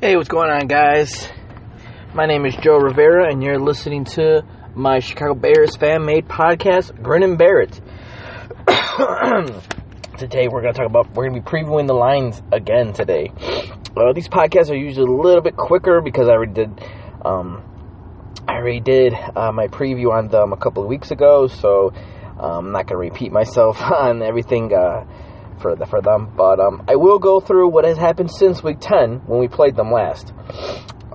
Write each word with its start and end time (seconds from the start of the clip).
Hey, 0.00 0.16
what's 0.16 0.28
going 0.28 0.50
on, 0.50 0.66
guys? 0.66 1.28
My 2.14 2.26
name 2.26 2.44
is 2.46 2.56
Joe 2.56 2.78
Rivera, 2.78 3.30
and 3.30 3.40
you're 3.44 3.60
listening 3.60 4.04
to 4.16 4.44
my 4.74 4.98
Chicago 4.98 5.34
Bears 5.34 5.76
fan 5.76 6.04
made 6.04 6.26
podcast, 6.26 7.00
Grin 7.00 7.22
and 7.22 7.38
Bear 7.38 7.60
It. 7.60 7.80
today, 10.18 10.48
we're 10.48 10.62
going 10.62 10.74
to 10.74 10.78
talk 10.78 10.90
about, 10.90 11.14
we're 11.14 11.28
going 11.28 11.40
to 11.40 11.48
be 11.48 11.48
previewing 11.48 11.86
the 11.86 11.94
Lions 11.94 12.42
again 12.50 12.92
today. 12.92 13.30
Uh, 13.96 14.12
these 14.12 14.28
podcasts 14.28 14.68
are 14.68 14.76
usually 14.76 15.06
a 15.06 15.16
little 15.16 15.40
bit 15.40 15.56
quicker 15.56 16.00
because 16.00 16.28
I 16.28 16.32
already 16.32 16.54
did, 16.54 16.80
um, 17.24 17.62
I 18.48 18.54
already 18.54 18.80
did 18.80 19.14
uh, 19.14 19.52
my 19.52 19.68
preview 19.68 20.12
on 20.12 20.26
them 20.26 20.52
a 20.52 20.56
couple 20.56 20.82
of 20.82 20.88
weeks 20.88 21.12
ago, 21.12 21.46
so 21.46 21.92
um, 22.40 22.66
I'm 22.66 22.72
not 22.72 22.88
going 22.88 23.00
to 23.00 23.10
repeat 23.10 23.30
myself 23.30 23.80
on 23.80 24.22
everything. 24.22 24.74
Uh, 24.74 25.06
for 25.60 25.76
the, 25.76 25.86
for 25.86 26.00
them. 26.00 26.32
But 26.36 26.60
um, 26.60 26.84
I 26.88 26.96
will 26.96 27.18
go 27.18 27.40
through 27.40 27.68
what 27.68 27.84
has 27.84 27.98
happened 27.98 28.30
since 28.30 28.62
week 28.62 28.78
10 28.80 29.22
when 29.26 29.40
we 29.40 29.48
played 29.48 29.76
them 29.76 29.92
last. 29.92 30.32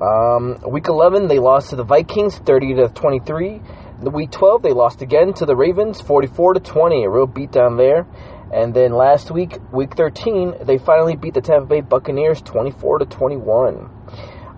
Um, 0.02 0.60
week 0.68 0.88
11 0.88 1.28
they 1.28 1.40
lost 1.40 1.72
to 1.72 1.76
the 1.76 1.84
Vikings 1.84 2.38
30 2.38 2.76
to 2.76 2.90
23. 2.90 3.62
The 4.02 4.10
week 4.10 4.32
12 4.32 4.62
they 4.62 4.72
lost 4.72 5.02
again 5.02 5.34
to 5.34 5.46
the 5.46 5.56
Ravens 5.56 6.00
44 6.02 6.56
to 6.56 6.60
20, 6.60 7.04
a 7.04 7.10
real 7.10 7.28
beatdown 7.28 7.78
there. 7.78 8.08
And 8.52 8.74
then 8.74 8.94
last 8.94 9.30
week, 9.30 9.58
week 9.72 9.96
13, 9.96 10.66
they 10.66 10.80
finally 10.80 11.16
beat 11.16 11.36
the 11.36 11.42
Tampa 11.42 11.68
Bay 11.68 11.82
Buccaneers 11.82 12.42
24 12.42 13.00
to 13.00 13.06
21. 13.06 13.90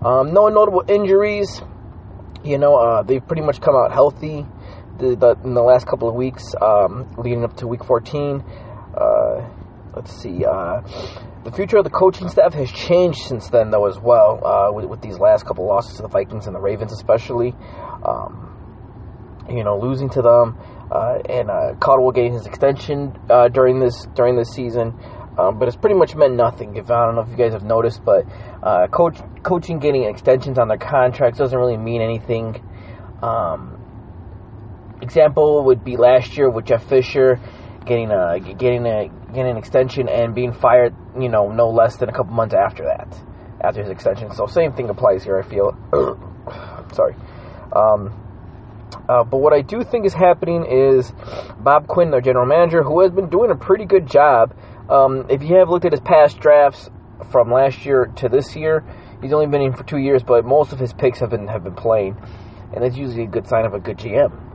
Um, 0.02 0.32
no 0.32 0.48
notable 0.48 0.84
injuries. 0.88 1.60
You 2.42 2.58
know, 2.58 2.76
uh, 2.76 3.02
they've 3.02 3.24
pretty 3.24 3.42
much 3.42 3.60
come 3.60 3.76
out 3.76 3.92
healthy 3.92 4.46
the, 4.98 5.16
the, 5.16 5.36
in 5.44 5.54
the 5.54 5.62
last 5.62 5.86
couple 5.86 6.08
of 6.08 6.14
weeks, 6.14 6.54
um, 6.60 7.12
leading 7.18 7.44
up 7.44 7.56
to 7.58 7.66
week 7.66 7.84
14. 7.84 8.42
Uh, 8.96 9.48
let's 9.94 10.12
see. 10.12 10.44
Uh, 10.44 10.82
the 11.44 11.52
future 11.52 11.78
of 11.78 11.84
the 11.84 11.90
coaching 11.90 12.28
staff 12.28 12.54
has 12.54 12.70
changed 12.70 13.20
since 13.20 13.48
then, 13.50 13.70
though, 13.70 13.86
as 13.86 13.98
well, 13.98 14.44
uh, 14.44 14.72
with, 14.72 14.86
with, 14.86 15.00
these 15.00 15.18
last 15.18 15.44
couple 15.44 15.66
losses 15.66 15.96
to 15.96 16.02
the 16.02 16.08
Vikings 16.08 16.46
and 16.46 16.54
the 16.54 16.60
Ravens, 16.60 16.92
especially. 16.92 17.54
Um, 18.04 18.52
you 19.50 19.64
know, 19.64 19.78
losing 19.78 20.08
to 20.10 20.22
them, 20.22 20.56
uh, 20.90 21.18
and 21.28 21.50
uh, 21.50 21.74
Caldwell 21.80 22.12
getting 22.12 22.32
his 22.32 22.46
extension 22.46 23.12
uh, 23.28 23.48
during 23.48 23.80
this 23.80 24.06
during 24.14 24.36
this 24.36 24.50
season. 24.50 24.94
Um, 25.36 25.58
but 25.58 25.66
it's 25.66 25.76
pretty 25.76 25.96
much 25.96 26.14
meant 26.14 26.34
nothing. 26.34 26.76
If 26.76 26.90
I 26.90 27.06
don't 27.06 27.16
know 27.16 27.22
if 27.22 27.30
you 27.30 27.36
guys 27.36 27.52
have 27.52 27.64
noticed, 27.64 28.04
but 28.04 28.24
uh, 28.62 28.86
coach 28.88 29.18
coaching 29.42 29.78
getting 29.78 30.04
extensions 30.04 30.58
on 30.58 30.68
their 30.68 30.78
contracts 30.78 31.38
doesn't 31.38 31.58
really 31.58 31.76
mean 31.78 32.02
anything. 32.02 32.62
Um, 33.22 33.78
example 35.00 35.64
would 35.64 35.82
be 35.84 35.96
last 35.96 36.36
year 36.36 36.50
with 36.50 36.66
Jeff 36.66 36.88
Fisher 36.88 37.40
getting 37.84 38.10
a 38.10 38.38
getting 38.56 38.86
a 38.86 39.10
getting 39.32 39.52
an 39.52 39.56
extension 39.56 40.08
and 40.08 40.34
being 40.34 40.52
fired, 40.52 40.94
you 41.18 41.28
know, 41.28 41.50
no 41.50 41.70
less 41.70 41.96
than 41.96 42.08
a 42.08 42.12
couple 42.12 42.32
months 42.32 42.54
after 42.54 42.84
that, 42.84 43.08
after 43.62 43.82
his 43.82 43.90
extension. 43.90 44.32
So 44.32 44.46
same 44.46 44.72
thing 44.72 44.88
applies 44.88 45.24
here. 45.24 45.38
I 45.38 45.42
feel. 45.42 45.76
Sorry. 46.92 47.14
Um, 47.72 48.18
uh, 49.08 49.24
but 49.24 49.38
what 49.38 49.52
I 49.52 49.62
do 49.62 49.82
think 49.82 50.06
is 50.06 50.14
happening 50.14 50.66
is 50.66 51.12
Bob 51.58 51.86
Quinn, 51.86 52.10
their 52.10 52.20
general 52.20 52.46
manager, 52.46 52.82
who 52.82 53.00
has 53.00 53.10
been 53.10 53.30
doing 53.30 53.50
a 53.50 53.56
pretty 53.56 53.84
good 53.84 54.06
job. 54.06 54.54
Um, 54.88 55.26
if 55.30 55.42
you 55.42 55.56
have 55.56 55.68
looked 55.68 55.84
at 55.84 55.92
his 55.92 56.00
past 56.00 56.38
drafts 56.38 56.90
from 57.30 57.50
last 57.50 57.84
year 57.84 58.12
to 58.16 58.28
this 58.28 58.54
year, 58.54 58.84
he's 59.22 59.32
only 59.32 59.46
been 59.46 59.62
in 59.62 59.72
for 59.72 59.84
two 59.84 59.98
years, 59.98 60.22
but 60.22 60.44
most 60.44 60.72
of 60.72 60.78
his 60.78 60.92
picks 60.92 61.20
have 61.20 61.30
been 61.30 61.48
have 61.48 61.64
been 61.64 61.74
playing, 61.74 62.16
and 62.74 62.84
that's 62.84 62.96
usually 62.96 63.24
a 63.24 63.28
good 63.28 63.46
sign 63.46 63.64
of 63.64 63.74
a 63.74 63.80
good 63.80 63.96
GM. 63.96 64.51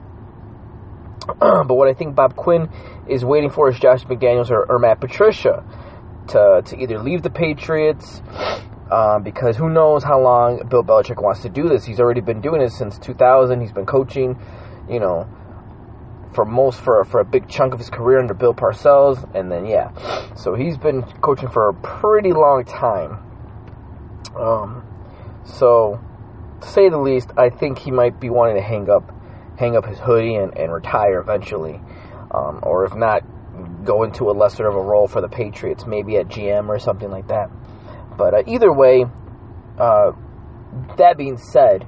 but 1.39 1.73
what 1.73 1.88
I 1.88 1.94
think 1.94 2.16
Bob 2.16 2.36
Quinn 2.36 2.70
is 3.08 3.23
waiting 3.25 3.50
for 3.50 3.70
is 3.70 3.80
Josh 3.80 4.03
McDaniels 4.06 4.50
or, 4.50 4.64
or 4.64 4.80
Matt 4.80 5.00
Patricia 5.00 5.64
to, 6.30 6.61
to 6.66 6.78
either 6.78 7.00
leave 7.00 7.22
the 7.22 7.30
Patriots 7.30 8.22
um, 8.92 9.23
because 9.23 9.58
who 9.58 9.69
knows 9.69 10.03
how 10.03 10.22
long 10.22 10.66
Bill 10.69 10.84
Belichick 10.84 11.22
wants 11.22 11.42
to 11.42 11.50
do 11.50 11.67
this. 11.67 11.86
He's 11.86 12.00
already 12.00 12.22
been 12.22 12.42
doing 12.42 12.61
this 12.61 12.78
since 12.78 12.97
2000. 13.00 13.59
He's 13.59 13.72
been 13.72 13.86
coaching, 13.86 14.39
you 14.89 15.00
know, 15.00 15.28
for 16.34 16.45
most 16.45 16.80
for 16.80 17.03
for 17.03 17.19
a 17.19 17.25
big 17.25 17.50
chunk 17.50 17.74
of 17.74 17.80
his 17.80 17.90
career 17.90 18.19
under 18.19 18.34
Bill 18.34 18.53
Parcells, 18.53 19.28
and 19.35 19.51
then 19.51 19.66
yeah, 19.66 19.91
so 20.35 20.56
he's 20.56 20.78
been 20.78 21.03
coaching 21.22 21.50
for 21.50 21.69
a 21.69 21.74
pretty 21.74 22.31
long 22.31 22.63
time. 22.63 23.24
Um, 24.38 24.85
so 25.46 26.00
to 26.62 26.68
say 26.68 26.90
the 26.90 26.97
least, 26.97 27.31
I 27.38 27.50
think 27.50 27.80
he 27.80 27.91
might 27.91 28.19
be 28.19 28.30
wanting 28.30 28.56
to 28.56 28.62
hang 28.62 28.90
up 28.90 29.12
hang 29.57 29.75
up 29.75 29.85
his 29.85 30.00
hoodie 30.00 30.35
and, 30.35 30.57
and 30.57 30.72
retire 30.72 31.19
eventually. 31.19 31.81
Um, 32.31 32.59
or 32.63 32.85
if 32.85 32.95
not, 32.95 33.23
go 33.84 34.03
into 34.03 34.29
a 34.29 34.34
lesser 34.34 34.68
of 34.68 34.75
a 34.75 34.81
role 34.81 35.07
for 35.07 35.22
the 35.22 35.28
Patriots, 35.29 35.85
maybe 35.85 36.18
at 36.18 36.28
GM 36.28 36.69
or 36.69 36.79
something 36.79 37.09
like 37.09 37.28
that. 37.28 37.50
But 38.18 38.34
uh, 38.34 38.44
either 38.47 38.72
way, 38.72 39.06
uh, 39.79 40.12
that 40.97 41.18
being 41.18 41.38
said, 41.38 41.88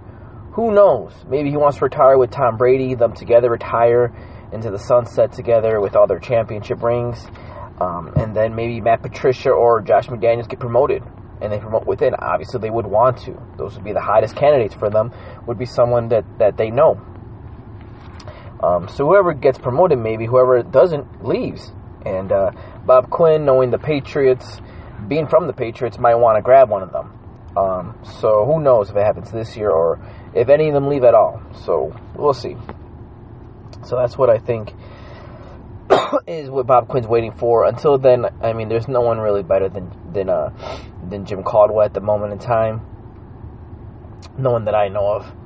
who 0.54 0.72
knows? 0.72 1.14
Maybe 1.28 1.50
he 1.50 1.58
wants 1.58 1.78
to 1.78 1.86
retire 1.86 2.18
with 2.18 2.32
Tom 2.32 2.58
Brady, 2.58 2.96
them 2.96 3.14
together 3.14 3.50
retire 3.50 4.14
into 4.52 4.72
the 4.72 4.80
sunset 4.80 5.32
together 5.32 5.80
with 5.80 5.96
all 5.96 6.08
their 6.08 6.20
championship 6.20 6.82
rings. 6.82 7.26
Um, 7.80 8.14
and 8.16 8.36
then 8.36 8.56
maybe 8.56 8.82
Matt 8.82 9.02
Patricia 9.02 9.52
or 9.52 9.82
Josh 9.82 10.08
McDaniels 10.08 10.50
get 10.50 10.60
promoted 10.60 11.04
and 11.42 11.52
they 11.52 11.60
promote 11.60 11.86
within. 11.86 12.14
Obviously, 12.16 12.60
they 12.60 12.70
would 12.70 12.86
want 12.86 13.20
to. 13.20 13.40
Those 13.58 13.76
would 13.76 13.86
be 13.86 13.94
the 13.94 14.02
hottest 14.02 14.36
candidates 14.36 14.76
for 14.76 14.90
them, 14.90 15.14
would 15.48 15.58
be 15.58 15.66
someone 15.66 16.10
that, 16.10 16.26
that 16.40 16.58
they 16.58 16.70
know. 16.72 17.00
Um, 18.62 18.88
so 18.90 19.06
whoever 19.06 19.34
gets 19.34 19.58
promoted, 19.58 20.00
maybe 20.00 20.26
whoever 20.26 20.62
doesn't 20.64 21.26
leaves. 21.26 21.72
And 22.06 22.32
uh, 22.32 22.52
Bob 22.86 23.10
Quinn, 23.10 23.46
knowing 23.46 23.72
the 23.72 23.78
Patriots, 23.78 24.62
being 25.08 25.28
from 25.28 25.48
the 25.48 25.54
Patriots, 25.54 25.98
might 25.98 26.16
want 26.16 26.38
to 26.38 26.42
grab 26.42 26.70
one 26.70 26.84
of 26.84 26.92
them. 26.92 27.14
Um, 27.58 28.00
so 28.20 28.46
who 28.46 28.62
knows 28.62 28.90
if 28.90 28.96
it 28.96 29.04
happens 29.04 29.32
this 29.32 29.58
year 29.58 29.70
or 29.70 30.00
if 30.34 30.50
any 30.50 30.68
of 30.68 30.74
them 30.74 30.88
leave 30.88 31.04
at 31.04 31.14
all. 31.14 31.42
So 31.66 31.96
we'll 32.16 32.34
see. 32.34 32.56
So 33.86 33.96
that's 33.96 34.18
what 34.18 34.30
I 34.30 34.38
think 34.38 34.74
is 36.28 36.50
what 36.50 36.68
Bob 36.68 36.88
Quinn's 36.88 37.08
waiting 37.08 37.32
for. 37.32 37.66
Until 37.66 37.98
then, 37.98 38.26
I 38.42 38.54
mean, 38.54 38.70
there's 38.70 38.88
no 38.88 39.02
one 39.02 39.20
really 39.20 39.44
better 39.44 39.70
than 39.70 39.92
than 40.14 40.30
uh, 40.30 40.52
than 41.10 41.26
Jim 41.26 41.44
Caldwell 41.44 41.86
at 41.86 41.94
the 41.94 42.02
moment 42.02 42.34
in 42.34 42.40
time. 42.40 42.82
No 44.38 44.52
one 44.52 44.66
that 44.66 44.76
I 44.76 44.90
know 44.90 45.08
of. 45.16 45.39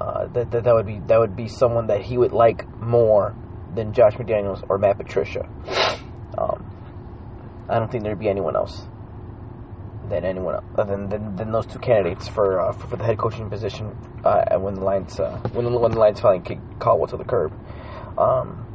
Uh, 0.00 0.26
that, 0.28 0.50
that 0.50 0.64
that 0.64 0.74
would 0.74 0.86
be 0.86 0.98
that 1.08 1.20
would 1.20 1.36
be 1.36 1.46
someone 1.46 1.88
that 1.88 2.00
he 2.00 2.16
would 2.16 2.32
like 2.32 2.66
more 2.80 3.36
than 3.74 3.92
Josh 3.92 4.14
McDaniels 4.14 4.64
or 4.68 4.78
Matt 4.78 4.96
Patricia. 4.96 5.46
Um, 6.38 6.64
I 7.68 7.78
don't 7.78 7.90
think 7.90 8.04
there'd 8.04 8.18
be 8.18 8.28
anyone 8.28 8.56
else 8.56 8.86
than 10.08 10.24
anyone 10.24 10.64
other 10.76 10.96
than, 10.96 11.08
than, 11.08 11.36
than 11.36 11.52
those 11.52 11.66
two 11.66 11.78
candidates 11.78 12.26
for, 12.26 12.60
uh, 12.60 12.72
for, 12.72 12.88
for 12.88 12.96
the 12.96 13.04
head 13.04 13.18
coaching 13.18 13.48
position 13.50 13.96
uh, 14.24 14.58
when 14.58 14.74
the 14.74 14.80
Lions 14.80 15.20
uh, 15.20 15.36
when 15.52 15.66
the, 15.66 15.70
when 15.70 15.92
the 15.92 15.98
Lions 15.98 16.18
finally 16.18 16.42
kick 16.42 16.58
Caldwell 16.78 17.08
to 17.08 17.16
the 17.18 17.24
curb. 17.24 17.52
Um, 18.18 18.66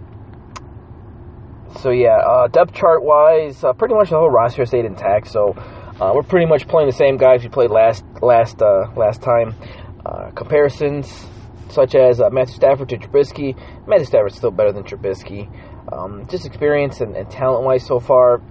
so 1.82 1.90
yeah, 1.90 2.18
uh, 2.18 2.48
depth 2.48 2.74
chart 2.74 3.04
wise, 3.04 3.64
uh, 3.64 3.74
pretty 3.74 3.96
much 3.96 4.12
the 4.12 4.18
whole 4.18 4.30
roster 4.30 4.66
stayed 4.66 4.86
intact. 4.86 5.28
So 5.28 5.56
we're 6.00 6.24
pretty 6.24 6.46
much 6.46 6.68
playing 6.68 6.88
the 6.88 6.96
same 6.96 7.18
guys 7.18 7.42
we 7.42 7.50
played 7.50 7.72
last 7.72 8.06
last 8.22 8.62
last 8.62 9.24
time. 9.24 9.56
Uh, 10.06 10.30
comparisons 10.32 11.26
such 11.70 11.96
as 11.96 12.22
uh, 12.22 12.30
Matthew 12.30 12.56
Stafford 12.56 12.90
to 12.90 12.98
Trubisky. 12.98 13.56
Matthew 13.88 14.06
Stafford's 14.06 14.36
still 14.36 14.52
better 14.52 14.72
than 14.72 14.84
Trubisky. 14.84 15.50
Um, 15.92 16.28
just 16.30 16.46
experience 16.46 17.02
and, 17.02 17.16
and 17.16 17.30
talent-wise 17.30 17.86
so 17.86 18.00
far, 18.00 18.42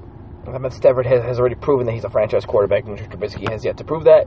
Matthew 0.46 0.78
Stafford 0.78 1.06
has, 1.06 1.22
has, 1.22 1.40
already 1.40 1.54
proven 1.54 1.86
that 1.86 1.92
he's 1.92 2.04
a 2.04 2.10
franchise 2.10 2.44
quarterback, 2.44 2.84
and 2.86 2.98
Trubisky 2.98 3.50
has 3.50 3.64
yet 3.64 3.78
to 3.78 3.84
prove 3.84 4.04
that. 4.04 4.26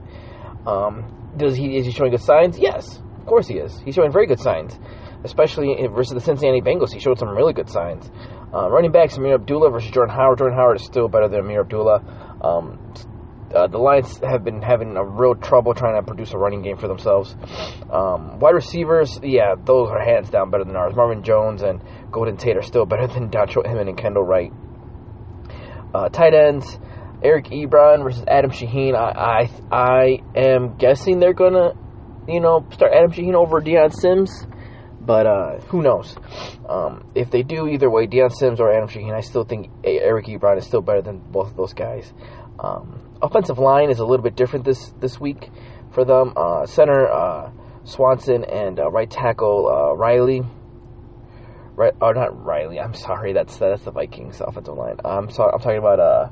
Um, 0.66 1.34
does 1.36 1.56
he 1.56 1.76
is 1.76 1.86
he 1.86 1.92
showing 1.92 2.10
good 2.10 2.20
signs? 2.20 2.58
Yes, 2.58 2.98
of 3.18 3.26
course 3.26 3.46
he 3.46 3.54
is. 3.54 3.78
He's 3.80 3.94
showing 3.94 4.10
very 4.10 4.26
good 4.26 4.40
signs, 4.40 4.78
especially 5.24 5.86
versus 5.86 6.14
the 6.14 6.20
Cincinnati 6.20 6.60
Bengals. 6.60 6.92
He 6.92 6.98
showed 6.98 7.18
some 7.18 7.28
really 7.28 7.52
good 7.52 7.70
signs. 7.70 8.10
Uh, 8.52 8.68
running 8.70 8.90
backs, 8.90 9.16
Ameer 9.16 9.34
Abdullah 9.34 9.70
versus 9.70 9.90
Jordan 9.90 10.14
Howard. 10.14 10.38
Jordan 10.38 10.58
Howard 10.58 10.80
is 10.80 10.84
still 10.84 11.08
better 11.08 11.28
than 11.28 11.40
Ameer 11.40 11.60
Abdullah. 11.60 12.38
Um, 12.42 12.94
uh, 13.54 13.66
the 13.66 13.78
Lions 13.78 14.18
have 14.18 14.44
been 14.44 14.62
having 14.62 14.96
a 14.96 15.04
real 15.04 15.34
trouble 15.34 15.74
trying 15.74 15.96
to 16.00 16.06
produce 16.06 16.32
a 16.32 16.38
running 16.38 16.62
game 16.62 16.76
for 16.76 16.88
themselves. 16.88 17.34
Um, 17.90 18.38
wide 18.38 18.54
receivers, 18.54 19.18
yeah, 19.22 19.54
those 19.62 19.90
are 19.90 20.02
hands 20.04 20.30
down 20.30 20.50
better 20.50 20.64
than 20.64 20.76
ours. 20.76 20.94
Marvin 20.94 21.22
Jones 21.22 21.62
and 21.62 21.82
Golden 22.10 22.36
Tate 22.36 22.56
are 22.56 22.62
still 22.62 22.86
better 22.86 23.06
than 23.14 23.30
Dontrelle 23.30 23.66
Inman 23.66 23.88
and 23.88 23.96
Kendall 23.96 24.24
Wright. 24.24 24.52
Uh, 25.94 26.08
tight 26.10 26.34
ends, 26.34 26.78
Eric 27.22 27.46
Ebron 27.46 28.02
versus 28.02 28.24
Adam 28.28 28.50
Shaheen. 28.50 28.94
I, 28.94 29.48
I, 29.70 29.76
I 29.76 30.38
am 30.38 30.76
guessing 30.76 31.18
they're 31.18 31.32
gonna, 31.32 31.72
you 32.28 32.40
know, 32.40 32.66
start 32.72 32.92
Adam 32.92 33.10
Shaheen 33.10 33.34
over 33.34 33.60
Dion 33.60 33.90
Sims, 33.90 34.46
but 35.00 35.26
uh, 35.26 35.58
who 35.68 35.80
knows? 35.80 36.14
Um, 36.68 37.10
if 37.14 37.30
they 37.30 37.42
do, 37.42 37.66
either 37.66 37.88
way, 37.88 38.06
Dion 38.06 38.28
Sims 38.28 38.60
or 38.60 38.70
Adam 38.70 38.88
Shaheen, 38.88 39.14
I 39.14 39.22
still 39.22 39.44
think 39.44 39.70
Eric 39.82 40.26
Ebron 40.26 40.58
is 40.58 40.66
still 40.66 40.82
better 40.82 41.00
than 41.00 41.18
both 41.18 41.48
of 41.48 41.56
those 41.56 41.72
guys. 41.72 42.12
Um, 42.58 43.00
offensive 43.22 43.58
line 43.58 43.90
is 43.90 43.98
a 43.98 44.04
little 44.04 44.22
bit 44.22 44.36
different 44.36 44.64
this 44.64 44.92
this 45.00 45.20
week 45.20 45.50
for 45.92 46.04
them. 46.04 46.32
Uh, 46.36 46.66
center 46.66 47.08
uh, 47.08 47.50
Swanson 47.84 48.44
and 48.44 48.78
uh, 48.78 48.90
right 48.90 49.10
tackle 49.10 49.68
uh, 49.68 49.96
Riley. 49.96 50.42
Right, 51.74 51.94
or 52.00 52.12
not 52.12 52.44
Riley. 52.44 52.80
I'm 52.80 52.94
sorry. 52.94 53.32
That's 53.32 53.56
that's 53.56 53.84
the 53.84 53.92
Vikings 53.92 54.40
offensive 54.40 54.74
line. 54.76 54.96
I'm 55.04 55.30
sorry. 55.30 55.52
I'm 55.54 55.60
talking 55.60 55.78
about. 55.78 56.00
Uh, 56.00 56.30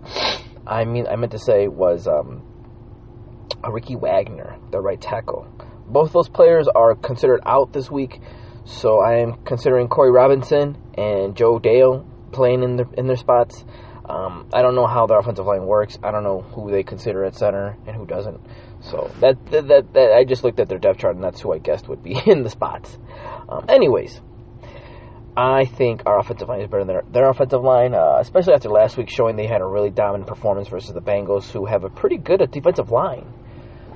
I 0.67 0.84
mean, 0.84 1.06
I 1.06 1.14
meant 1.14 1.32
to 1.32 1.38
say 1.38 1.69
was 1.69 2.08
um, 2.08 2.43
Ricky 3.64 3.94
Wagner, 3.94 4.58
the 4.72 4.81
right 4.81 5.00
tackle. 5.00 5.46
Both 5.87 6.12
those 6.12 6.29
players 6.29 6.67
are 6.67 6.96
considered 6.96 7.43
out 7.46 7.72
this 7.72 7.88
week, 7.88 8.20
so 8.64 8.99
I 8.99 9.19
am 9.19 9.44
considering 9.44 9.87
Corey 9.87 10.11
Robinson 10.11 10.76
and 10.99 11.37
Joe 11.37 11.61
Dahl 11.61 12.05
playing 12.32 12.64
in 12.64 12.76
their 12.76 12.88
in 12.96 13.06
their 13.06 13.17
spots. 13.17 13.64
Um, 14.08 14.49
I 14.53 14.62
don't 14.62 14.75
know 14.76 14.87
how 14.87 15.06
their 15.06 15.19
offensive 15.19 15.47
line 15.47 15.67
works. 15.67 15.99
I 16.03 16.12
don't 16.12 16.23
know 16.23 16.41
who 16.41 16.70
they 16.70 16.82
consider 16.82 17.25
at 17.25 17.35
center 17.35 17.76
and 17.87 17.97
who 17.97 18.06
doesn't. 18.06 18.41
So 18.81 19.11
that 19.20 19.44
that, 19.50 19.69
that, 19.69 19.93
that 19.94 20.12
I 20.12 20.25
just 20.25 20.44
looked 20.44 20.61
at 20.61 20.69
their 20.69 20.79
depth 20.79 21.00
chart 21.00 21.17
and 21.17 21.25
that's 21.25 21.41
who 21.41 21.53
I 21.53 21.58
guessed 21.58 21.88
would 21.88 22.03
be 22.03 22.17
in 22.26 22.43
the 22.43 22.50
spots. 22.50 22.97
Um, 23.49 23.64
anyways, 23.69 24.20
I 25.37 25.64
think 25.64 26.03
our 26.06 26.19
offensive 26.19 26.49
line 26.49 26.61
is 26.61 26.69
better 26.69 26.85
than 26.85 26.94
their, 26.94 27.03
their 27.11 27.31
offensive 27.31 27.62
line, 27.62 27.94
uh, 27.94 28.19
especially 28.20 28.55
after 28.55 28.70
last 28.70 28.97
week 28.97 29.11
showing 29.11 29.37
they 29.37 29.47
had 29.47 29.61
a 29.61 29.67
really 29.67 29.91
dominant 29.91 30.29
performance 30.29 30.69
versus 30.69 30.94
the 30.94 31.03
Bengals, 31.03 31.50
who 31.50 31.67
have 31.67 31.85
a 31.85 31.91
pretty 31.91 32.17
good 32.17 32.49
defensive 32.50 32.91
line. 32.91 33.26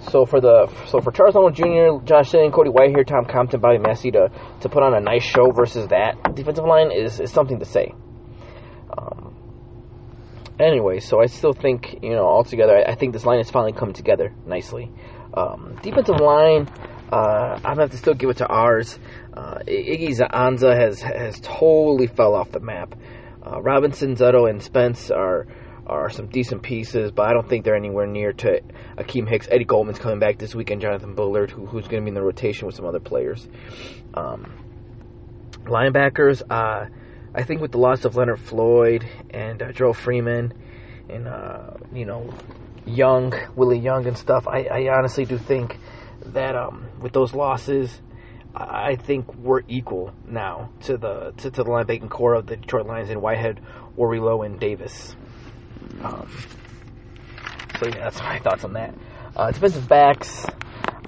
So 0.08 0.24
for 0.24 0.40
the 0.40 0.66
so 0.86 1.00
for 1.00 1.12
Charles 1.12 1.34
Leno 1.34 1.50
Jr., 1.50 2.04
Josh 2.04 2.34
Allen, 2.34 2.52
Cody 2.52 2.70
Whitehair, 2.70 3.06
Tom 3.06 3.26
Compton, 3.26 3.60
Bobby 3.60 3.78
Massie 3.78 4.10
to 4.10 4.30
to 4.60 4.68
put 4.68 4.82
on 4.82 4.94
a 4.94 5.00
nice 5.00 5.24
show 5.24 5.52
versus 5.52 5.88
that 5.88 6.34
defensive 6.34 6.64
line 6.64 6.90
is, 6.90 7.20
is 7.20 7.30
something 7.30 7.58
to 7.58 7.66
say. 7.66 7.94
Anyway, 10.60 11.00
so 11.00 11.20
I 11.20 11.26
still 11.26 11.54
think 11.54 12.00
you 12.02 12.10
know 12.10 12.26
altogether, 12.26 12.76
I, 12.76 12.92
I 12.92 12.94
think 12.94 13.14
this 13.14 13.24
line 13.24 13.40
is 13.40 13.50
finally 13.50 13.72
coming 13.72 13.94
together 13.94 14.34
nicely. 14.46 14.92
Um, 15.32 15.78
defensive 15.82 16.20
line, 16.20 16.68
uh, 17.10 17.54
I'm 17.56 17.62
gonna 17.62 17.82
have 17.82 17.90
to 17.92 17.96
still 17.96 18.14
give 18.14 18.28
it 18.28 18.36
to 18.38 18.46
ours. 18.46 18.98
Uh, 19.32 19.60
Ziggy 19.66 20.18
Ansah 20.18 20.76
has 20.76 21.00
has 21.00 21.40
totally 21.40 22.08
fell 22.08 22.34
off 22.34 22.52
the 22.52 22.60
map. 22.60 22.94
Uh, 23.42 23.62
Robinson, 23.62 24.16
Zettel, 24.16 24.50
and 24.50 24.62
Spence 24.62 25.10
are 25.10 25.46
are 25.86 26.10
some 26.10 26.26
decent 26.28 26.62
pieces, 26.62 27.10
but 27.10 27.26
I 27.26 27.32
don't 27.32 27.48
think 27.48 27.64
they're 27.64 27.74
anywhere 27.74 28.06
near 28.06 28.32
to 28.34 28.60
Akiem 28.98 29.28
Hicks. 29.28 29.48
Eddie 29.50 29.64
Goldman's 29.64 29.98
coming 29.98 30.20
back 30.20 30.38
this 30.38 30.54
weekend. 30.54 30.82
Jonathan 30.82 31.14
Bullard, 31.14 31.50
who, 31.50 31.66
who's 31.66 31.88
going 31.88 32.02
to 32.02 32.04
be 32.04 32.08
in 32.08 32.14
the 32.14 32.22
rotation 32.22 32.66
with 32.66 32.76
some 32.76 32.84
other 32.84 33.00
players. 33.00 33.48
Um, 34.14 34.52
linebackers, 35.64 36.42
uh, 36.48 36.86
I 37.34 37.44
think 37.44 37.60
with 37.60 37.72
the 37.72 37.78
loss 37.78 38.04
of 38.04 38.16
Leonard 38.16 38.40
Floyd 38.40 39.06
and 39.30 39.62
uh, 39.62 39.72
Joe 39.72 39.92
Freeman 39.92 40.52
and 41.08 41.28
uh, 41.28 41.74
you 41.92 42.04
know 42.04 42.32
Young, 42.86 43.34
Willie 43.54 43.78
Young, 43.78 44.06
and 44.06 44.16
stuff, 44.16 44.48
I, 44.48 44.64
I 44.64 44.96
honestly 44.96 45.24
do 45.24 45.38
think 45.38 45.78
that 46.26 46.56
um, 46.56 46.86
with 47.00 47.12
those 47.12 47.34
losses. 47.34 48.00
I 48.52 48.96
think 48.96 49.32
we're 49.36 49.62
equal 49.68 50.12
now 50.26 50.70
to 50.82 50.96
the 50.96 51.32
to, 51.36 51.52
to 51.52 51.62
the 51.62 51.70
linebacking 51.70 52.10
corps 52.10 52.34
of 52.34 52.46
the 52.46 52.56
Detroit 52.56 52.84
Lions 52.84 53.08
in 53.08 53.20
Whitehead, 53.20 53.60
Worrilow, 53.96 54.44
and 54.44 54.58
Davis. 54.58 55.14
Um, 56.02 56.28
so 57.78 57.86
yeah, 57.86 58.10
that's 58.10 58.18
my 58.18 58.40
thoughts 58.40 58.64
on 58.64 58.72
that. 58.72 58.92
Uh, 59.36 59.52
defensive 59.52 59.86
backs. 59.88 60.46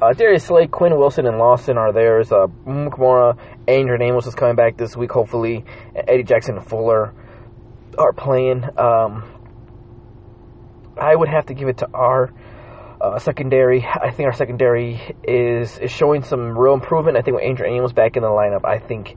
Uh, 0.02 0.12
Darius 0.14 0.42
Slay, 0.42 0.66
Quinn 0.66 0.98
Wilson, 0.98 1.26
and 1.26 1.38
Lawson 1.38 1.78
are 1.78 1.92
theirs. 1.92 2.32
Uh, 2.32 2.48
Amukamara, 2.66 3.38
Adrian 3.68 4.02
Amos 4.02 4.26
is 4.26 4.34
coming 4.34 4.56
back 4.56 4.76
this 4.76 4.96
week, 4.96 5.12
hopefully. 5.12 5.64
Eddie 5.94 6.24
Jackson 6.24 6.56
and 6.56 6.66
Fuller 6.66 7.14
are 7.96 8.12
playing. 8.12 8.64
Um, 8.76 9.22
I 11.00 11.14
would 11.14 11.28
have 11.28 11.46
to 11.46 11.54
give 11.54 11.68
it 11.68 11.78
to 11.78 11.88
our 11.94 12.32
uh, 13.00 13.20
secondary. 13.20 13.84
I 13.86 14.10
think 14.10 14.26
our 14.26 14.32
secondary 14.32 15.14
is 15.22 15.78
is 15.78 15.92
showing 15.92 16.24
some 16.24 16.58
real 16.58 16.74
improvement. 16.74 17.16
I 17.16 17.22
think 17.22 17.36
with 17.36 17.44
Adrian 17.44 17.72
Amos 17.76 17.92
back 17.92 18.16
in 18.16 18.24
the 18.24 18.28
lineup, 18.28 18.64
I 18.64 18.80
think 18.80 19.16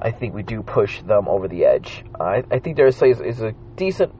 I 0.00 0.10
think 0.10 0.32
we 0.32 0.42
do 0.42 0.62
push 0.62 1.02
them 1.02 1.28
over 1.28 1.48
the 1.48 1.66
edge. 1.66 2.02
I, 2.18 2.42
I 2.50 2.60
think 2.60 2.78
Darius 2.78 2.96
Slay 2.96 3.10
is, 3.10 3.20
is 3.20 3.42
a 3.42 3.52
decent 3.76 4.14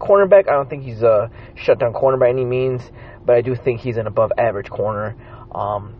cornerback. 0.00 0.48
I 0.48 0.52
don't 0.52 0.68
think 0.68 0.82
he's 0.82 1.04
a 1.04 1.30
shutdown 1.54 1.92
corner 1.92 2.16
by 2.18 2.28
any 2.28 2.44
means, 2.44 2.82
but 3.24 3.36
I 3.36 3.40
do 3.40 3.54
think 3.54 3.80
he's 3.80 3.98
an 3.98 4.08
above 4.08 4.32
average 4.36 4.68
corner. 4.68 5.14
Um, 5.54 5.94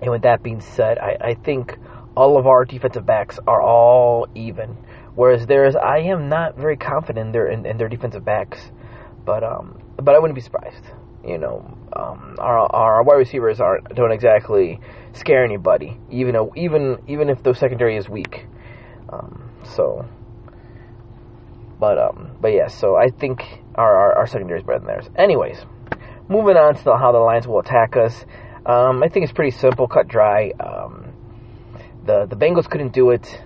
and 0.00 0.10
with 0.10 0.22
that 0.22 0.42
being 0.42 0.60
said, 0.60 0.98
I, 0.98 1.16
I 1.20 1.34
think 1.34 1.76
all 2.16 2.38
of 2.38 2.46
our 2.46 2.64
defensive 2.64 3.06
backs 3.06 3.38
are 3.46 3.62
all 3.62 4.28
even. 4.34 4.76
Whereas 5.14 5.46
there's, 5.46 5.76
I 5.76 5.98
am 5.98 6.28
not 6.28 6.56
very 6.56 6.76
confident 6.76 7.26
in 7.26 7.32
their 7.32 7.48
in, 7.48 7.66
in 7.66 7.76
their 7.76 7.88
defensive 7.88 8.24
backs, 8.24 8.58
but 9.24 9.44
um, 9.44 9.80
but 9.96 10.14
I 10.14 10.18
wouldn't 10.18 10.34
be 10.34 10.40
surprised. 10.40 10.84
You 11.24 11.38
know, 11.38 11.78
um, 11.94 12.36
our 12.38 12.58
our 12.74 13.02
wide 13.04 13.16
receivers 13.16 13.60
aren't 13.60 13.94
don't 13.94 14.12
exactly 14.12 14.80
scare 15.12 15.44
anybody, 15.44 15.98
even 16.10 16.36
even 16.56 16.98
even 17.06 17.30
if 17.30 17.42
the 17.42 17.54
secondary 17.54 17.96
is 17.96 18.08
weak. 18.08 18.46
Um, 19.08 19.50
so 19.62 20.04
but 21.78 21.98
um, 21.98 22.30
but 22.40 22.48
yeah, 22.52 22.68
so 22.68 22.96
I 22.96 23.08
think 23.08 23.44
our, 23.74 23.94
our, 23.94 24.18
our 24.18 24.26
secondary 24.26 24.60
is 24.60 24.66
better 24.66 24.78
than 24.78 24.88
theirs. 24.88 25.10
Anyways, 25.16 25.58
moving 26.28 26.56
on 26.56 26.74
to 26.76 26.96
how 26.96 27.12
the 27.12 27.18
Lions 27.18 27.46
will 27.46 27.60
attack 27.60 27.96
us. 27.96 28.24
Um, 28.66 29.02
I 29.02 29.08
think 29.08 29.24
it's 29.24 29.32
pretty 29.32 29.56
simple, 29.56 29.86
cut 29.86 30.08
dry. 30.08 30.52
Um, 30.58 31.12
the 32.06 32.26
the 32.26 32.36
Bengals 32.36 32.68
couldn't 32.68 32.92
do 32.92 33.10
it, 33.10 33.42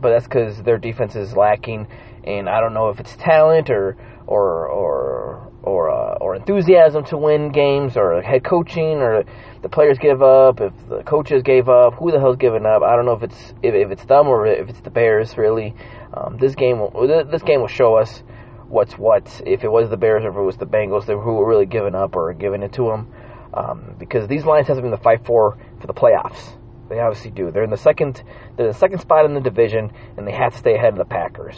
but 0.00 0.10
that's 0.10 0.24
because 0.24 0.62
their 0.62 0.78
defense 0.78 1.16
is 1.16 1.36
lacking, 1.36 1.88
and 2.24 2.48
I 2.48 2.60
don't 2.60 2.74
know 2.74 2.88
if 2.90 3.00
it's 3.00 3.16
talent 3.16 3.70
or 3.70 3.96
or 4.26 4.68
or 4.68 5.52
or 5.62 5.90
uh, 5.90 6.18
or 6.20 6.36
enthusiasm 6.36 7.04
to 7.06 7.16
win 7.16 7.50
games, 7.50 7.96
or 7.96 8.22
head 8.22 8.44
coaching, 8.44 8.98
or 8.98 9.24
the 9.62 9.68
players 9.68 9.98
give 9.98 10.22
up, 10.22 10.60
if 10.60 10.72
the 10.88 11.02
coaches 11.02 11.42
gave 11.42 11.68
up, 11.68 11.94
who 11.94 12.10
the 12.12 12.20
hell's 12.20 12.36
giving 12.36 12.64
up? 12.64 12.82
I 12.82 12.94
don't 12.94 13.04
know 13.04 13.14
if 13.14 13.22
it's 13.24 13.54
if, 13.62 13.74
if 13.74 13.90
it's 13.90 14.04
them 14.04 14.28
or 14.28 14.46
if 14.46 14.68
it's 14.68 14.80
the 14.80 14.90
Bears. 14.90 15.36
Really, 15.36 15.74
um, 16.14 16.36
this 16.38 16.54
game 16.54 16.78
will, 16.78 17.26
this 17.30 17.42
game 17.42 17.60
will 17.60 17.68
show 17.68 17.96
us 17.96 18.22
what's 18.68 18.96
what. 18.96 19.42
If 19.44 19.64
it 19.64 19.72
was 19.72 19.90
the 19.90 19.96
Bears 19.96 20.24
or 20.24 20.30
if 20.30 20.36
it 20.36 20.40
was 20.40 20.56
the 20.56 20.66
Bengals, 20.66 21.06
who 21.06 21.34
were 21.34 21.48
really 21.48 21.66
giving 21.66 21.96
up 21.96 22.14
or 22.14 22.32
giving 22.32 22.62
it 22.62 22.72
to 22.74 22.84
them, 22.84 23.12
um, 23.54 23.94
because 23.98 24.28
these 24.28 24.44
Lions 24.44 24.68
have 24.68 24.76
something 24.76 24.90
the 24.90 24.96
fight 24.96 25.24
for 25.24 25.58
for 25.80 25.86
the 25.86 25.94
playoffs. 25.94 26.58
They 26.88 27.00
obviously 27.00 27.30
do. 27.30 27.50
They're 27.50 27.64
in 27.64 27.70
the 27.70 27.76
second. 27.76 28.22
They're 28.56 28.68
the 28.68 28.78
second 28.78 29.00
spot 29.00 29.24
in 29.24 29.34
the 29.34 29.40
division, 29.40 29.92
and 30.16 30.26
they 30.26 30.32
have 30.32 30.52
to 30.52 30.58
stay 30.58 30.74
ahead 30.74 30.92
of 30.92 30.98
the 30.98 31.04
Packers. 31.04 31.56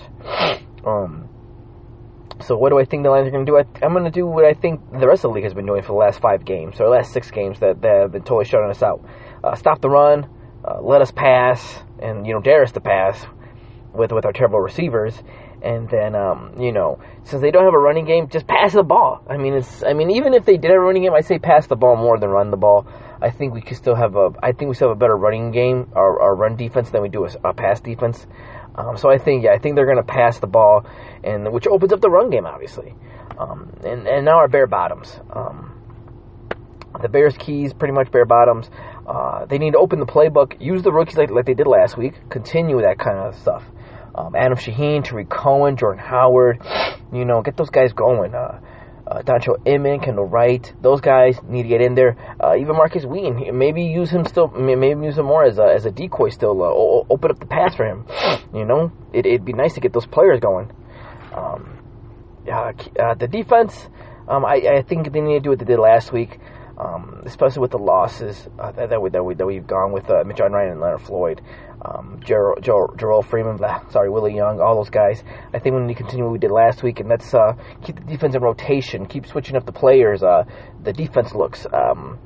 Um, 0.85 1.29
so 2.41 2.57
what 2.57 2.71
do 2.71 2.79
I 2.79 2.85
think 2.85 3.05
the 3.05 3.11
Lions 3.11 3.29
are 3.29 3.31
going 3.31 3.47
to 3.47 3.51
do? 3.51 3.57
I, 3.57 3.85
am 3.85 3.93
going 3.93 4.05
to 4.05 4.11
do 4.11 4.27
what 4.27 4.45
I 4.45 4.55
think 4.55 4.81
the 4.93 5.07
rest 5.07 5.25
of 5.25 5.31
the 5.31 5.35
league 5.35 5.45
has 5.45 5.55
been 5.55 5.67
doing 5.67 5.83
for 5.83 5.89
the 5.89 5.99
last 5.99 6.21
five 6.21 6.45
games, 6.45 6.81
or 6.81 6.89
last 6.89 7.13
six 7.13 7.31
games 7.31 7.61
that, 7.61 7.81
that 7.83 8.03
have 8.03 8.13
been 8.13 8.23
totally 8.23 8.45
shutting 8.45 8.71
us 8.71 8.83
out. 8.83 9.05
Uh, 9.43 9.55
stop 9.55 9.81
the 9.81 9.89
run, 9.89 10.29
uh, 10.65 10.81
let 10.81 11.01
us 11.01 11.11
pass, 11.11 11.83
and 12.01 12.27
you 12.27 12.33
know 12.33 12.41
dare 12.41 12.63
us 12.63 12.73
to 12.73 12.81
pass 12.81 13.25
with 13.93 14.13
with 14.13 14.25
our 14.25 14.33
terrible 14.33 14.61
receivers. 14.61 15.23
And 15.65 15.89
then, 15.89 16.15
um, 16.15 16.57
you 16.61 16.73
know, 16.73 16.99
since 17.23 17.41
they 17.41 17.51
don't 17.51 17.65
have 17.65 17.73
a 17.73 17.79
running 17.79 18.05
game, 18.05 18.29
just 18.29 18.47
pass 18.47 18.75
the 18.75 18.83
ball. 18.83 19.25
I 19.27 19.39
mean, 19.39 19.55
it's. 19.55 19.83
I 19.83 19.95
mean, 19.95 20.11
even 20.11 20.35
if 20.35 20.45
they 20.45 20.59
did 20.59 20.71
have 20.71 20.77
a 20.77 20.85
running 20.85 21.05
game, 21.05 21.15
I 21.15 21.23
say 21.23 21.39
pass 21.39 21.67
the 21.67 21.75
ball 21.75 21.97
more 21.97 22.19
than 22.19 22.29
run 22.29 22.51
the 22.51 22.59
ball. 22.59 22.87
I 23.23 23.31
think 23.31 23.55
we 23.55 23.63
could 23.63 23.79
still 23.79 23.95
have 23.95 24.15
a. 24.15 24.29
I 24.43 24.53
think 24.53 24.69
we 24.69 24.75
still 24.75 24.89
have 24.89 24.99
a 24.99 25.01
better 25.01 25.17
running 25.17 25.53
game, 25.53 25.91
our, 25.97 26.21
our 26.21 26.37
run 26.37 26.57
defense, 26.57 26.91
than 26.91 27.01
we 27.01 27.09
do 27.09 27.25
a, 27.25 27.31
a 27.49 27.55
pass 27.55 27.81
defense. 27.81 28.27
Um, 28.75 28.99
so 28.99 29.09
I 29.09 29.17
think, 29.17 29.45
yeah, 29.45 29.53
I 29.53 29.59
think 29.59 29.77
they're 29.77 29.87
going 29.87 30.05
to 30.05 30.13
pass 30.13 30.39
the 30.39 30.49
ball, 30.49 30.85
and 31.23 31.51
which 31.51 31.67
opens 31.67 31.95
up 31.95 32.03
the 32.03 32.11
run 32.11 32.29
game, 32.29 32.45
obviously. 32.45 32.95
Um, 33.39 33.73
and 33.85 34.07
and 34.07 34.27
now 34.27 34.37
our 34.37 34.49
bare 34.49 34.67
bottoms. 34.67 35.19
Um, 35.31 35.75
the 37.01 37.09
Bears' 37.09 37.37
keys, 37.39 37.73
pretty 37.73 37.95
much 37.95 38.11
bare 38.13 38.27
bottoms. 38.27 38.69
Uh, 39.07 39.47
they 39.47 39.59
need 39.59 39.73
to 39.73 39.79
open 39.79 39.99
the 39.99 40.07
playbook, 40.07 40.61
use 40.61 40.83
the 40.83 40.93
rookies 40.93 41.17
like, 41.17 41.31
like 41.31 41.47
they 41.47 41.55
did 41.55 41.67
last 41.67 41.97
week, 41.97 42.15
continue 42.29 42.83
that 42.83 42.99
kind 42.99 43.19
of 43.19 43.35
stuff. 43.35 43.65
Um, 44.15 44.37
Adam 44.37 44.57
Shaheen, 44.57 45.05
Tarik 45.05 45.29
Cohen, 45.29 45.77
Jordan 45.77 46.03
Howard, 46.05 46.63
you 47.13 47.25
know, 47.25 47.43
get 47.43 47.57
those 47.57 47.71
guys 47.71 47.93
going. 47.93 48.35
Uh, 48.35 48.61
uh, 49.07 49.21
Dontrelle 49.23 49.61
Inman, 49.67 50.01
Kendall 50.01 50.25
Wright, 50.25 50.73
those 50.81 51.01
guys 51.01 51.39
need 51.47 51.65
to 51.65 51.69
get 51.69 51.81
in 51.81 51.95
there. 51.95 52.17
Uh, 52.43 52.57
even 52.57 52.75
Markus 52.77 53.05
Wheaton, 53.05 53.59
maybe 53.59 53.83
use 53.85 54.11
him 54.11 54.25
still, 54.25 54.49
maybe 54.49 55.05
use 55.05 55.19
him 55.19 55.27
more 55.27 55.45
as 55.45 55.59
a, 55.59 55.65
as 55.65 55.85
a 55.85 55.91
decoy 55.91 56.31
still. 56.31 56.63
Uh, 56.63 57.13
open 57.13 57.31
up 57.31 57.39
the 57.39 57.47
pass 57.47 57.75
for 57.75 57.85
him. 57.85 58.07
You 58.55 58.65
know, 58.65 58.93
it, 59.13 59.27
would 59.27 59.45
be 59.45 59.53
nice 59.53 59.75
to 59.75 59.81
get 59.81 59.93
those 59.93 60.07
players 60.07 60.41
going. 60.41 60.73
Um, 61.35 61.79
uh, 62.51 63.15
the 63.15 63.29
defense, 63.31 63.89
um, 64.29 64.45
I, 64.45 64.79
I 64.79 64.83
think 64.83 65.13
they 65.13 65.21
need 65.21 65.35
to 65.35 65.41
do 65.41 65.51
what 65.51 65.59
they 65.59 65.65
did 65.65 65.79
last 65.79 66.13
week. 66.13 66.39
Um, 66.77 67.23
especially 67.25 67.61
with 67.61 67.71
the 67.71 67.79
losses 67.79 68.49
uh, 68.59 68.73
that, 68.73 68.91
that, 68.91 69.01
we, 69.01 69.09
that, 69.11 69.23
we, 69.23 69.35
that 69.35 69.47
we've 69.47 69.65
gone 69.65 69.93
with 69.93 70.11
uh, 70.11 70.25
Mitch 70.27 70.39
Unrein 70.39 70.73
and 70.73 70.81
Leonard 70.81 71.03
Floyd 71.03 71.41
um, 71.85 72.21
Jer- 72.25 72.55
Jerrell 72.61 73.25
Freeman, 73.25 73.59
sorry, 73.91 74.09
Willie 74.11 74.35
Young, 74.35 74.61
all 74.61 74.77
those 74.77 74.91
guys. 74.91 75.23
I 75.53 75.59
think 75.59 75.75
we 75.75 75.83
need 75.83 75.95
to 75.95 76.01
continue 76.03 76.25
what 76.25 76.33
we 76.33 76.39
did 76.39 76.51
last 76.51 76.83
week, 76.83 77.01
and 77.01 77.11
that's 77.11 77.35
uh, 77.35 77.53
keep 77.83 77.97
the 77.97 78.05
defense 78.05 78.35
in 78.35 78.43
rotation, 78.43 79.07
keep 79.07 79.27
switching 79.27 79.57
up 79.57 79.67
the 79.67 79.73
players, 79.73 80.23
uh, 80.23 80.45
the 80.83 80.93
defense 80.93 81.35
looks, 81.35 81.67
um, 81.73 82.19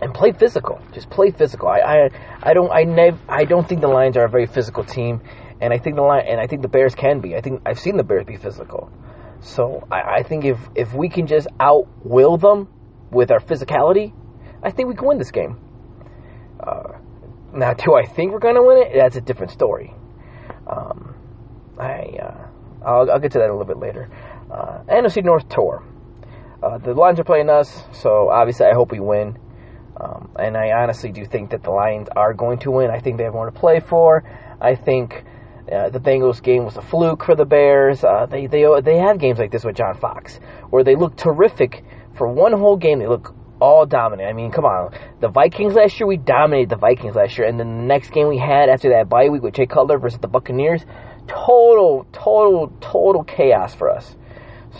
and 0.00 0.12
play 0.12 0.32
physical. 0.32 0.80
Just 0.92 1.08
play 1.08 1.30
physical. 1.30 1.68
I, 1.68 1.78
I, 1.78 2.08
I 2.42 2.54
don't, 2.54 2.70
I 2.70 2.82
nev- 2.82 3.20
I 3.28 3.44
don't 3.44 3.66
think 3.66 3.80
the 3.80 3.88
Lions 3.88 4.16
are 4.16 4.24
a 4.24 4.30
very 4.30 4.46
physical 4.46 4.84
team, 4.84 5.22
and 5.60 5.72
I 5.72 5.78
think 5.78 5.96
the 5.96 6.02
line, 6.02 6.24
and 6.28 6.40
I 6.40 6.46
think 6.46 6.62
the 6.62 6.68
Bears 6.68 6.94
can 6.94 7.20
be. 7.20 7.34
I 7.34 7.40
think 7.40 7.62
I've 7.64 7.78
seen 7.78 7.96
the 7.96 8.04
Bears 8.04 8.26
be 8.26 8.36
physical. 8.36 8.90
So 9.40 9.86
I, 9.90 10.18
I 10.18 10.22
think 10.22 10.44
if 10.44 10.58
if 10.74 10.92
we 10.92 11.08
can 11.08 11.26
just 11.26 11.46
out 11.60 11.86
will 12.04 12.36
them 12.36 12.68
with 13.10 13.30
our 13.30 13.40
physicality, 13.40 14.12
I 14.62 14.70
think 14.70 14.88
we 14.88 14.94
can 14.94 15.06
win 15.06 15.18
this 15.18 15.30
game. 15.30 15.58
Uh, 16.60 16.98
now, 17.56 17.74
do 17.74 17.94
I 17.94 18.06
think 18.06 18.32
we're 18.32 18.38
going 18.38 18.54
to 18.54 18.62
win 18.62 18.78
it? 18.78 18.92
That's 18.94 19.16
a 19.16 19.20
different 19.20 19.52
story. 19.52 19.94
Um, 20.66 21.14
I, 21.78 22.16
uh, 22.22 22.48
I'll, 22.84 23.10
I'll, 23.10 23.18
get 23.18 23.32
to 23.32 23.38
that 23.38 23.48
a 23.48 23.52
little 23.52 23.66
bit 23.66 23.78
later. 23.78 24.10
Uh, 24.50 24.80
NFC 24.88 25.24
North 25.24 25.48
Tour. 25.48 25.84
Uh, 26.62 26.78
the 26.78 26.94
Lions 26.94 27.20
are 27.20 27.24
playing 27.24 27.50
us, 27.50 27.84
so 27.92 28.28
obviously 28.30 28.66
I 28.66 28.72
hope 28.72 28.92
we 28.92 29.00
win. 29.00 29.38
Um, 29.98 30.30
and 30.38 30.56
I 30.56 30.72
honestly 30.72 31.10
do 31.10 31.24
think 31.24 31.50
that 31.50 31.62
the 31.62 31.70
Lions 31.70 32.08
are 32.14 32.34
going 32.34 32.58
to 32.60 32.70
win. 32.70 32.90
I 32.90 33.00
think 33.00 33.16
they 33.16 33.24
have 33.24 33.32
more 33.32 33.46
to 33.46 33.58
play 33.58 33.80
for. 33.80 34.24
I 34.60 34.74
think 34.74 35.24
uh, 35.72 35.90
the 35.90 36.00
Bengals 36.00 36.42
game 36.42 36.64
was 36.64 36.76
a 36.76 36.82
fluke 36.82 37.24
for 37.24 37.34
the 37.34 37.44
Bears. 37.44 38.04
Uh, 38.04 38.26
they 38.26 38.46
they 38.46 38.64
they 38.82 38.98
have 38.98 39.18
games 39.18 39.38
like 39.38 39.50
this 39.50 39.64
with 39.64 39.76
John 39.76 39.96
Fox 39.98 40.38
where 40.70 40.84
they 40.84 40.96
look 40.96 41.16
terrific 41.16 41.84
for 42.14 42.28
one 42.28 42.52
whole 42.52 42.76
game. 42.76 42.98
They 42.98 43.06
look 43.06 43.34
all 43.60 43.86
dominant. 43.86 44.28
I 44.28 44.32
mean, 44.32 44.50
come 44.50 44.64
on. 44.64 44.92
The 45.20 45.28
Vikings 45.28 45.74
last 45.74 45.98
year, 45.98 46.06
we 46.06 46.16
dominated 46.16 46.70
the 46.70 46.76
Vikings 46.76 47.14
last 47.14 47.38
year, 47.38 47.46
and 47.46 47.58
then 47.58 47.78
the 47.78 47.84
next 47.84 48.10
game 48.10 48.28
we 48.28 48.38
had 48.38 48.68
after 48.68 48.90
that 48.90 49.08
bye 49.08 49.28
week 49.28 49.42
with 49.42 49.54
Jay 49.54 49.66
Cutler 49.66 49.98
versus 49.98 50.18
the 50.20 50.28
Buccaneers, 50.28 50.84
total, 51.26 52.06
total, 52.12 52.72
total 52.80 53.24
chaos 53.24 53.74
for 53.74 53.90
us. 53.90 54.16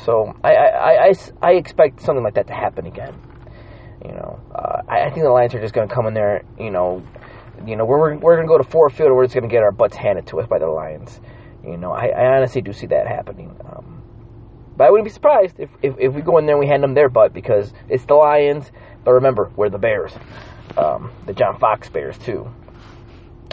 So 0.04 0.34
I 0.44 0.54
I, 0.54 1.08
I, 1.08 1.14
I 1.42 1.52
expect 1.52 2.02
something 2.02 2.22
like 2.22 2.34
that 2.34 2.48
to 2.48 2.54
happen 2.54 2.86
again. 2.86 3.14
You 4.04 4.12
know, 4.12 4.40
uh, 4.54 4.82
I, 4.88 5.06
I 5.06 5.10
think 5.10 5.24
the 5.24 5.30
Lions 5.30 5.54
are 5.54 5.60
just 5.60 5.74
going 5.74 5.88
to 5.88 5.94
come 5.94 6.06
in 6.06 6.14
there. 6.14 6.44
You 6.58 6.70
know, 6.70 7.02
you 7.66 7.76
know 7.76 7.84
we're 7.84 8.16
we're 8.16 8.36
going 8.36 8.46
to 8.46 8.52
go 8.52 8.58
to 8.58 8.64
Ford 8.64 8.92
Field 8.92 9.08
and 9.08 9.16
we're 9.16 9.24
just 9.24 9.34
going 9.34 9.48
to 9.48 9.52
get 9.52 9.62
our 9.62 9.72
butts 9.72 9.96
handed 9.96 10.26
to 10.28 10.40
us 10.40 10.46
by 10.46 10.58
the 10.58 10.66
Lions. 10.66 11.20
You 11.64 11.76
know, 11.76 11.92
I, 11.92 12.08
I 12.08 12.36
honestly 12.36 12.60
do 12.60 12.72
see 12.72 12.86
that 12.88 13.08
happening. 13.08 13.56
Um, 13.64 13.95
but 14.76 14.84
I 14.84 14.90
wouldn't 14.90 15.06
be 15.06 15.12
surprised 15.12 15.58
if, 15.58 15.70
if, 15.82 15.94
if, 15.98 16.14
we 16.14 16.22
go 16.22 16.38
in 16.38 16.46
there 16.46 16.54
and 16.54 16.60
we 16.60 16.68
hand 16.68 16.82
them 16.82 16.94
their 16.94 17.08
butt 17.08 17.32
because 17.32 17.72
it's 17.88 18.04
the 18.04 18.14
Lions. 18.14 18.70
But 19.04 19.12
remember, 19.12 19.50
we're 19.56 19.70
the 19.70 19.78
Bears, 19.78 20.12
um, 20.76 21.12
the 21.26 21.32
John 21.32 21.58
Fox 21.58 21.88
Bears 21.88 22.18
too. 22.18 22.48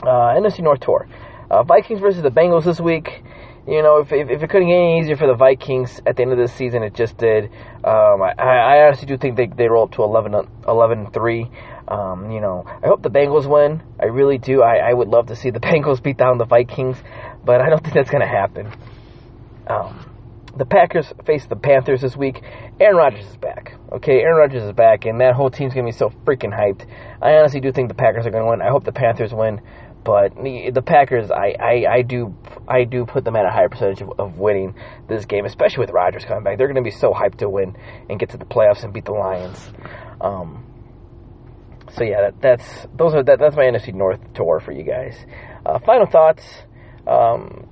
Uh, 0.01 0.35
NFC 0.35 0.59
North 0.59 0.81
tour, 0.81 1.07
uh, 1.49 1.63
Vikings 1.63 2.01
versus 2.01 2.23
the 2.23 2.31
Bengals 2.31 2.65
this 2.65 2.79
week 2.79 3.23
you 3.67 3.81
know, 3.81 3.99
if, 3.99 4.11
if, 4.11 4.29
if, 4.29 4.43
it 4.43 4.49
couldn't 4.49 4.67
get 4.67 4.75
any 4.75 4.99
easier 4.99 5.15
for 5.15 5.27
the 5.27 5.35
Vikings 5.35 6.01
at 6.05 6.17
the 6.17 6.23
end 6.23 6.33
of 6.33 6.37
the 6.37 6.49
season, 6.49 6.83
it 6.83 6.93
just 6.93 7.17
did. 7.17 7.45
Um, 7.83 8.21
I, 8.21 8.33
I 8.37 8.85
honestly 8.85 9.07
do 9.07 9.17
think 9.17 9.37
they, 9.37 9.47
they 9.47 9.69
roll 9.69 9.85
up 9.85 9.91
to 9.93 10.03
11, 10.03 10.33
11 10.67 11.11
3. 11.11 11.51
Um, 11.87 12.31
you 12.31 12.41
know, 12.41 12.65
I 12.65 12.87
hope 12.87 13.01
the 13.01 13.09
Bengals 13.09 13.45
win. 13.45 13.81
I 14.01 14.07
really 14.07 14.37
do. 14.37 14.61
I, 14.61 14.89
I 14.89 14.93
would 14.93 15.07
love 15.07 15.27
to 15.27 15.35
see 15.35 15.49
the 15.49 15.59
Bengals 15.61 16.03
beat 16.03 16.17
down 16.17 16.37
the 16.37 16.45
Vikings, 16.45 16.97
but 17.45 17.61
I 17.61 17.69
don't 17.69 17.81
think 17.81 17.93
that's 17.93 18.09
going 18.09 18.21
to 18.21 18.27
happen. 18.27 18.71
Um, 19.67 20.12
the 20.55 20.65
Packers 20.65 21.11
face 21.25 21.45
the 21.45 21.55
Panthers 21.55 22.01
this 22.01 22.15
week. 22.15 22.41
Aaron 22.79 22.97
Rodgers 22.97 23.25
is 23.25 23.37
back. 23.37 23.73
Okay, 23.91 24.19
Aaron 24.19 24.37
Rodgers 24.37 24.63
is 24.63 24.73
back, 24.73 25.05
and 25.05 25.19
that 25.19 25.33
whole 25.33 25.49
team's 25.49 25.73
to 25.73 25.83
be 25.83 25.91
so 25.91 26.09
freaking 26.25 26.53
hyped. 26.57 26.87
I 27.21 27.33
honestly 27.35 27.59
do 27.59 27.71
think 27.71 27.89
the 27.89 27.95
Packers 27.95 28.25
are 28.27 28.31
to 28.31 28.45
win. 28.45 28.61
I 28.61 28.69
hope 28.69 28.83
the 28.83 28.91
Panthers 28.91 29.33
win. 29.33 29.61
But 30.03 30.35
the, 30.35 30.81
Packers, 30.81 31.31
I, 31.31 31.55
I, 31.57 31.85
I 31.89 32.01
do 32.01 32.35
I 32.67 32.83
do 32.83 33.05
put 33.05 33.23
them 33.23 33.37
at 33.37 33.45
a 33.45 33.49
higher 33.49 33.69
percentage 33.69 34.01
of, 34.01 34.19
of 34.19 34.37
winning 34.37 34.75
this 35.07 35.25
game, 35.25 35.45
especially 35.45 35.79
with 35.79 35.91
Rodgers 35.91 36.25
coming 36.25 36.43
back. 36.43 36.57
They're 36.57 36.67
to 36.75 36.81
be 36.81 36.91
so 36.91 37.13
hyped 37.13 37.37
to 37.37 37.49
win 37.49 37.77
and 38.09 38.19
get 38.19 38.29
to 38.31 38.37
the 38.37 38.45
playoffs 38.45 38.83
and 38.83 38.93
beat 38.93 39.05
the 39.05 39.13
Lions. 39.13 39.71
Um, 40.19 40.65
so 41.95 42.03
yeah, 42.03 42.21
that, 42.21 42.41
that's 42.41 42.87
those 42.97 43.13
are 43.13 43.23
that, 43.23 43.39
that's 43.39 43.55
my 43.55 43.63
NFC 43.63 43.93
North 43.93 44.19
tour 44.33 44.59
for 44.59 44.73
you 44.73 44.83
guys. 44.83 45.15
Uh, 45.65 45.79
final 45.79 46.05
thoughts, 46.05 46.43
um, 47.07 47.69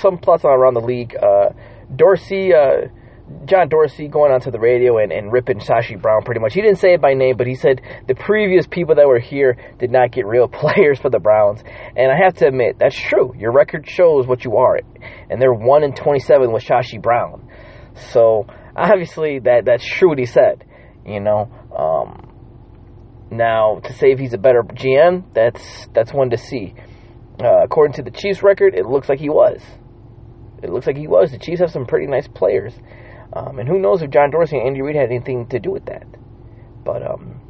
some 0.00 0.18
thoughts 0.18 0.44
around 0.44 0.74
the 0.74 0.80
league. 0.80 1.16
Uh, 1.16 1.50
Dorsey. 1.94 2.52
Uh, 2.54 2.88
John 3.46 3.68
Dorsey 3.68 4.08
going 4.08 4.32
onto 4.32 4.50
the 4.50 4.58
radio 4.58 4.98
and, 4.98 5.10
and 5.10 5.32
ripping 5.32 5.58
Sashi 5.58 6.00
Brown 6.00 6.22
pretty 6.22 6.40
much. 6.40 6.54
He 6.54 6.60
didn't 6.60 6.78
say 6.78 6.94
it 6.94 7.00
by 7.00 7.14
name, 7.14 7.36
but 7.36 7.46
he 7.46 7.54
said 7.54 7.80
the 8.06 8.14
previous 8.14 8.66
people 8.66 8.96
that 8.96 9.06
were 9.06 9.20
here 9.20 9.56
did 9.78 9.90
not 9.90 10.12
get 10.12 10.26
real 10.26 10.48
players 10.52 10.98
for 10.98 11.08
the 11.08 11.18
Browns. 11.18 11.62
And 11.96 12.12
I 12.12 12.16
have 12.22 12.34
to 12.36 12.48
admit, 12.48 12.76
that's 12.78 12.98
true. 12.98 13.32
Your 13.38 13.52
record 13.52 13.88
shows 13.88 14.26
what 14.26 14.44
you 14.44 14.56
are. 14.56 14.80
And 15.30 15.40
they're 15.40 15.52
1 15.52 15.82
in 15.82 15.94
27 15.94 16.52
with 16.52 16.64
Sashi 16.64 17.00
Brown. 17.00 17.48
So 18.12 18.46
obviously 18.76 19.38
that 19.40 19.64
that's 19.64 19.86
true 19.86 20.10
what 20.10 20.18
he 20.18 20.26
said. 20.26 20.64
You 21.06 21.20
know, 21.20 21.50
um, 21.76 22.32
now 23.30 23.80
to 23.84 23.92
say 23.94 24.12
if 24.12 24.18
he's 24.18 24.34
a 24.34 24.38
better 24.38 24.62
GM, 24.62 25.34
that's 25.34 25.88
that's 25.94 26.12
one 26.12 26.30
to 26.30 26.38
see. 26.38 26.74
Uh, 27.42 27.64
according 27.64 27.94
to 27.94 28.02
the 28.02 28.10
Chiefs 28.10 28.42
record, 28.42 28.74
it 28.74 28.86
looks 28.86 29.08
like 29.08 29.18
he 29.18 29.28
was. 29.28 29.60
It 30.62 30.70
looks 30.70 30.86
like 30.86 30.96
he 30.96 31.08
was. 31.08 31.30
The 31.30 31.38
Chiefs 31.38 31.60
have 31.60 31.70
some 31.70 31.86
pretty 31.86 32.06
nice 32.06 32.28
players. 32.28 32.72
Um, 33.32 33.58
and 33.58 33.68
who 33.68 33.78
knows 33.78 34.02
if 34.02 34.10
John 34.10 34.30
Dorsey 34.30 34.58
and 34.58 34.66
Andy 34.66 34.82
Reid 34.82 34.96
had 34.96 35.10
anything 35.10 35.46
to 35.48 35.58
do 35.58 35.70
with 35.70 35.86
that. 35.86 36.04
But 36.84 37.02
um, 37.02 37.40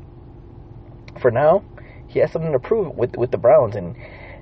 for 1.21 1.31
now, 1.31 1.65
he 2.09 2.21
has 2.21 2.31
something 2.31 2.53
to 2.53 2.59
prove 2.59 2.95
with 2.95 3.17
with 3.17 3.31
the 3.31 3.39
Browns, 3.39 3.75
and 3.75 3.97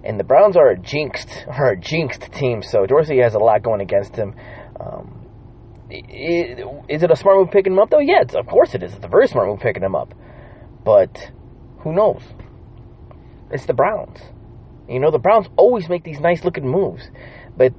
and 0.05 0.19
the 0.19 0.25
Browns 0.25 0.57
are 0.57 0.71
a 0.71 0.79
jinxed 0.79 1.45
are 1.49 1.73
a 1.73 1.81
jinxed 1.81 2.33
team. 2.33 2.63
So 2.63 2.87
Dorsey 2.87 3.19
has 3.19 3.35
a 3.35 3.39
lot 3.39 3.63
going 3.63 3.81
against 3.81 4.17
him. 4.17 4.35
Um, 4.79 5.27
it, 5.89 6.65
is 6.89 7.03
it 7.03 7.11
a 7.11 7.17
smart 7.17 7.39
move 7.39 7.51
picking 7.51 7.73
him 7.73 7.79
up 7.79 7.91
though? 7.91 8.01
Yeah, 8.01 8.23
of 8.35 8.47
course 8.47 8.75
it 8.75 8.83
is. 8.83 8.95
It's 8.95 9.05
a 9.05 9.09
very 9.09 9.27
smart 9.27 9.49
move 9.49 9.61
picking 9.61 9.83
him 9.83 9.95
up. 9.95 10.15
But 10.85 11.31
who 11.81 11.93
knows? 11.93 12.23
It's 13.51 13.67
the 13.67 13.75
Browns. 13.75 14.19
You 14.89 15.01
know, 15.01 15.11
the 15.11 15.19
Browns 15.19 15.47
always 15.57 15.89
make 15.89 16.05
these 16.05 16.21
nice 16.21 16.45
looking 16.45 16.69
moves, 16.69 17.09
but 17.57 17.73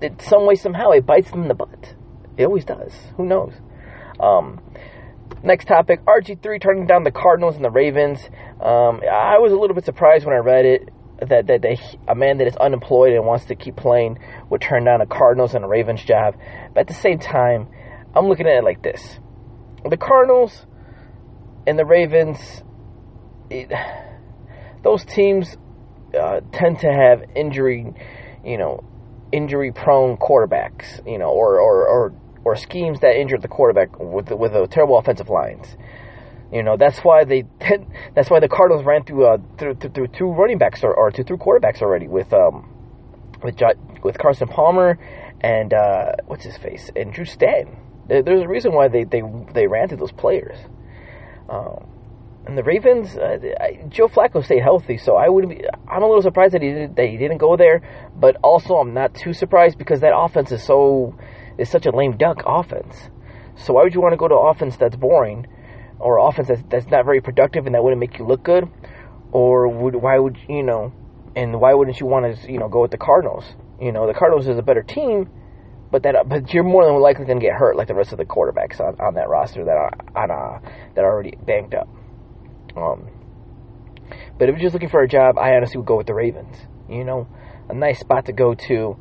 in 0.00 0.18
some 0.20 0.46
way 0.46 0.54
somehow 0.54 0.90
it 0.90 1.06
bites 1.06 1.30
them 1.30 1.42
in 1.42 1.48
the 1.48 1.54
butt. 1.54 1.94
It 2.36 2.44
always 2.44 2.64
does. 2.64 2.92
Who 3.16 3.26
knows? 3.26 3.52
Um, 4.18 4.60
next 5.42 5.66
topic 5.66 6.04
RG3 6.04 6.60
turning 6.60 6.86
down 6.86 7.04
the 7.04 7.10
Cardinals 7.10 7.56
and 7.56 7.64
the 7.64 7.70
Ravens. 7.70 8.20
Um, 8.60 9.00
I 9.02 9.38
was 9.38 9.52
a 9.52 9.56
little 9.56 9.74
bit 9.74 9.84
surprised 9.84 10.24
when 10.24 10.34
I 10.34 10.38
read 10.38 10.64
it 10.64 10.90
that, 11.28 11.46
that 11.46 11.62
they, 11.62 11.78
a 12.08 12.14
man 12.14 12.38
that 12.38 12.46
is 12.46 12.56
unemployed 12.56 13.12
and 13.12 13.24
wants 13.24 13.46
to 13.46 13.54
keep 13.54 13.76
playing 13.76 14.18
would 14.50 14.60
turn 14.60 14.84
down 14.84 15.00
a 15.00 15.06
Cardinals 15.06 15.54
and 15.54 15.64
a 15.64 15.68
Ravens 15.68 16.02
job. 16.02 16.34
But 16.74 16.80
at 16.80 16.86
the 16.88 16.94
same 16.94 17.18
time, 17.18 17.68
I'm 18.14 18.26
looking 18.26 18.46
at 18.46 18.56
it 18.56 18.64
like 18.64 18.82
this 18.82 19.18
the 19.84 19.96
Cardinals 19.96 20.66
and 21.66 21.78
the 21.78 21.84
Ravens, 21.84 22.38
it, 23.50 23.72
those 24.82 25.04
teams 25.04 25.56
uh, 26.18 26.40
tend 26.52 26.80
to 26.80 26.92
have 26.92 27.22
injury, 27.36 27.92
you 28.44 28.58
know, 28.58 28.82
injury 29.32 29.72
prone 29.72 30.16
quarterbacks, 30.16 31.06
you 31.06 31.18
know, 31.18 31.30
or, 31.30 31.58
or, 31.58 31.86
or 31.86 32.14
or 32.44 32.56
schemes 32.56 33.00
that 33.00 33.16
injured 33.16 33.42
the 33.42 33.48
quarterback 33.48 33.98
with 33.98 34.30
with 34.30 34.54
a 34.54 34.66
terrible 34.68 34.98
offensive 34.98 35.28
lines. 35.28 35.76
You 36.52 36.62
know 36.62 36.76
that's 36.76 37.00
why 37.00 37.24
they 37.24 37.44
that's 38.14 38.30
why 38.30 38.40
the 38.40 38.48
Cardinals 38.48 38.84
ran 38.84 39.04
through 39.04 39.26
uh, 39.26 39.38
through, 39.58 39.74
through, 39.74 40.08
two 40.08 40.26
running 40.26 40.58
backs 40.58 40.84
or, 40.84 40.94
or 40.94 41.10
two 41.10 41.24
through 41.24 41.38
quarterbacks 41.38 41.82
already 41.82 42.06
with 42.06 42.32
um 42.32 42.70
with 43.42 43.60
with 44.02 44.18
Carson 44.18 44.48
Palmer 44.48 44.98
and 45.40 45.74
uh, 45.74 46.12
what's 46.26 46.44
his 46.44 46.56
face 46.56 46.90
and 46.94 47.12
Drew 47.12 47.24
Stanton. 47.24 47.76
There's 48.06 48.42
a 48.42 48.48
reason 48.48 48.72
why 48.72 48.88
they 48.88 49.04
they 49.04 49.22
they 49.52 49.66
ran 49.66 49.88
through 49.88 49.98
those 49.98 50.12
players. 50.12 50.58
Um, 51.48 51.86
and 52.46 52.58
the 52.58 52.62
Ravens, 52.62 53.16
uh, 53.16 53.38
Joe 53.88 54.08
Flacco 54.08 54.44
stayed 54.44 54.62
healthy, 54.62 54.98
so 54.98 55.16
I 55.16 55.28
would 55.28 55.48
be. 55.48 55.62
I'm 55.88 56.02
a 56.02 56.06
little 56.06 56.22
surprised 56.22 56.52
that 56.52 56.60
he 56.60 56.72
did, 56.72 56.96
that 56.96 57.08
he 57.08 57.16
didn't 57.16 57.38
go 57.38 57.56
there, 57.56 57.80
but 58.14 58.36
also 58.42 58.74
I'm 58.74 58.92
not 58.92 59.14
too 59.14 59.32
surprised 59.32 59.78
because 59.78 60.00
that 60.00 60.12
offense 60.14 60.52
is 60.52 60.62
so 60.62 61.16
is 61.56 61.70
such 61.70 61.86
a 61.86 61.90
lame 61.90 62.18
duck 62.18 62.42
offense. 62.46 63.08
So 63.56 63.74
why 63.74 63.82
would 63.84 63.94
you 63.94 64.02
want 64.02 64.12
to 64.12 64.18
go 64.18 64.28
to 64.28 64.34
offense 64.34 64.76
that's 64.76 64.96
boring, 64.96 65.46
or 65.98 66.18
offense 66.18 66.48
that's, 66.48 66.62
that's 66.68 66.86
not 66.88 67.06
very 67.06 67.22
productive 67.22 67.64
and 67.64 67.74
that 67.74 67.82
wouldn't 67.82 68.00
make 68.00 68.18
you 68.18 68.26
look 68.26 68.42
good, 68.42 68.68
or 69.32 69.68
would 69.68 69.94
why 69.94 70.18
would 70.18 70.36
you 70.46 70.62
know, 70.62 70.92
and 71.34 71.58
why 71.58 71.72
wouldn't 71.72 71.98
you 71.98 72.06
want 72.06 72.36
to 72.36 72.52
you 72.52 72.58
know 72.58 72.68
go 72.68 72.82
with 72.82 72.90
the 72.90 72.98
Cardinals? 72.98 73.44
You 73.80 73.92
know 73.92 74.06
the 74.06 74.14
Cardinals 74.14 74.48
is 74.48 74.58
a 74.58 74.62
better 74.62 74.82
team, 74.82 75.30
but 75.90 76.02
that 76.02 76.28
but 76.28 76.52
you're 76.52 76.62
more 76.62 76.84
than 76.84 77.00
likely 77.00 77.24
going 77.24 77.40
to 77.40 77.46
get 77.46 77.54
hurt 77.54 77.74
like 77.74 77.88
the 77.88 77.94
rest 77.94 78.12
of 78.12 78.18
the 78.18 78.26
quarterbacks 78.26 78.80
on, 78.80 79.00
on 79.00 79.14
that 79.14 79.30
roster 79.30 79.64
that 79.64 79.76
are 79.76 79.92
on 80.14 80.30
uh, 80.30 80.70
that 80.94 81.04
are 81.04 81.10
already 81.10 81.38
banged 81.46 81.74
up. 81.74 81.88
Um, 82.76 83.08
but 84.38 84.48
if 84.48 84.56
you're 84.56 84.66
just 84.66 84.74
looking 84.74 84.88
for 84.88 85.02
a 85.02 85.08
job, 85.08 85.38
I 85.38 85.54
honestly 85.54 85.78
would 85.78 85.86
go 85.86 85.96
with 85.96 86.06
the 86.06 86.14
Ravens. 86.14 86.56
You 86.88 87.04
know, 87.04 87.28
a 87.68 87.74
nice 87.74 88.00
spot 88.00 88.26
to 88.26 88.32
go 88.32 88.54
to. 88.54 88.96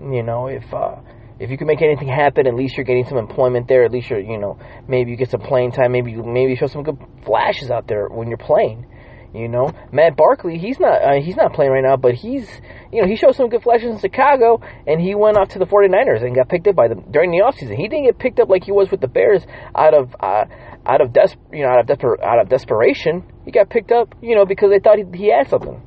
You 0.00 0.22
know, 0.22 0.46
if 0.46 0.72
uh, 0.72 0.96
if 1.38 1.50
you 1.50 1.58
can 1.58 1.66
make 1.66 1.82
anything 1.82 2.08
happen, 2.08 2.46
at 2.46 2.54
least 2.54 2.76
you're 2.76 2.84
getting 2.84 3.06
some 3.06 3.18
employment 3.18 3.68
there. 3.68 3.84
At 3.84 3.92
least 3.92 4.10
you're, 4.10 4.20
you 4.20 4.38
know, 4.38 4.58
maybe 4.88 5.10
you 5.10 5.16
get 5.16 5.30
some 5.30 5.40
playing 5.40 5.72
time. 5.72 5.92
Maybe 5.92 6.12
you, 6.12 6.22
maybe 6.22 6.56
show 6.56 6.66
some 6.66 6.82
good 6.82 6.98
flashes 7.24 7.70
out 7.70 7.86
there 7.86 8.08
when 8.08 8.28
you're 8.28 8.38
playing. 8.38 8.86
You 9.34 9.46
know, 9.46 9.70
Matt 9.92 10.16
Barkley, 10.16 10.56
he's 10.56 10.80
not 10.80 11.02
uh, 11.02 11.20
he's 11.20 11.36
not 11.36 11.52
playing 11.52 11.70
right 11.70 11.82
now, 11.82 11.96
but 11.98 12.14
he's 12.14 12.48
you 12.90 13.02
know 13.02 13.06
he 13.06 13.14
showed 13.14 13.34
some 13.34 13.50
good 13.50 13.62
flashes 13.62 13.90
in 13.90 13.98
Chicago, 14.00 14.60
and 14.86 15.00
he 15.00 15.14
went 15.14 15.36
off 15.36 15.50
to 15.50 15.58
the 15.58 15.66
49ers 15.66 16.24
and 16.24 16.34
got 16.34 16.48
picked 16.48 16.66
up 16.66 16.74
by 16.74 16.88
them 16.88 17.04
during 17.10 17.30
the 17.30 17.38
offseason. 17.38 17.76
He 17.76 17.88
didn't 17.88 18.06
get 18.06 18.18
picked 18.18 18.40
up 18.40 18.48
like 18.48 18.64
he 18.64 18.72
was 18.72 18.90
with 18.90 19.02
the 19.02 19.06
Bears 19.06 19.46
out 19.74 19.92
of 19.92 20.16
uh, 20.18 20.46
out 20.86 21.00
of 21.00 21.12
des- 21.12 21.36
you 21.52 21.62
know 21.62 21.70
out 21.70 21.80
of 21.80 21.86
desper- 21.86 22.22
out 22.22 22.40
of 22.40 22.48
desperation. 22.48 23.24
He 23.44 23.50
got 23.50 23.70
picked 23.70 23.92
up, 23.92 24.14
you 24.20 24.34
know, 24.34 24.46
because 24.46 24.70
they 24.70 24.78
thought 24.78 24.98
he, 24.98 25.04
he 25.16 25.32
had 25.32 25.48
something. 25.48 25.82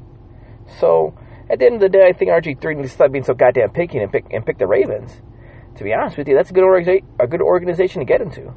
So 0.80 1.14
at 1.50 1.60
the 1.60 1.66
end 1.66 1.76
of 1.76 1.82
the 1.82 1.90
day, 1.90 2.08
I 2.08 2.14
think 2.14 2.32
RG 2.32 2.62
three 2.62 2.76
needs 2.76 2.90
to 2.90 2.96
stop 2.96 3.12
being 3.12 3.24
so 3.24 3.34
goddamn 3.34 3.70
picky 3.72 3.98
and 3.98 4.12
pick 4.12 4.26
and 4.32 4.46
pick 4.46 4.58
the 4.58 4.68
Ravens 4.68 5.22
to 5.76 5.84
be 5.84 5.94
honest 5.94 6.18
with 6.18 6.28
you, 6.28 6.36
that's 6.36 6.52
a 6.52 6.54
good 6.54 6.64
organiza- 6.64 7.04
a 7.20 7.28
good 7.28 7.42
organization 7.42 8.00
to 8.00 8.06
get 8.06 8.22
into. 8.22 8.54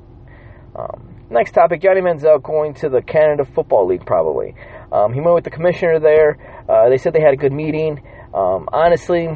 Um, 0.77 1.25
next 1.31 1.53
topic: 1.53 1.81
Johnny 1.81 2.01
Manziel 2.01 2.43
going 2.43 2.75
to 2.75 2.89
the 2.89 3.03
Canada 3.03 3.45
Football 3.45 3.87
League. 3.87 4.05
Probably, 4.05 4.55
um, 4.93 5.13
he 5.13 5.21
went 5.21 5.35
with 5.35 5.45
the 5.45 5.51
commissioner 5.51 6.01
there. 6.01 6.39
Uh, 6.69 6.89
they 6.89 6.97
said 6.97 7.13
they 7.13 7.21
had 7.21 7.35
a 7.35 7.37
good 7.37 7.53
meeting. 7.53 8.03
Um, 8.35 8.69
honestly, 8.73 9.29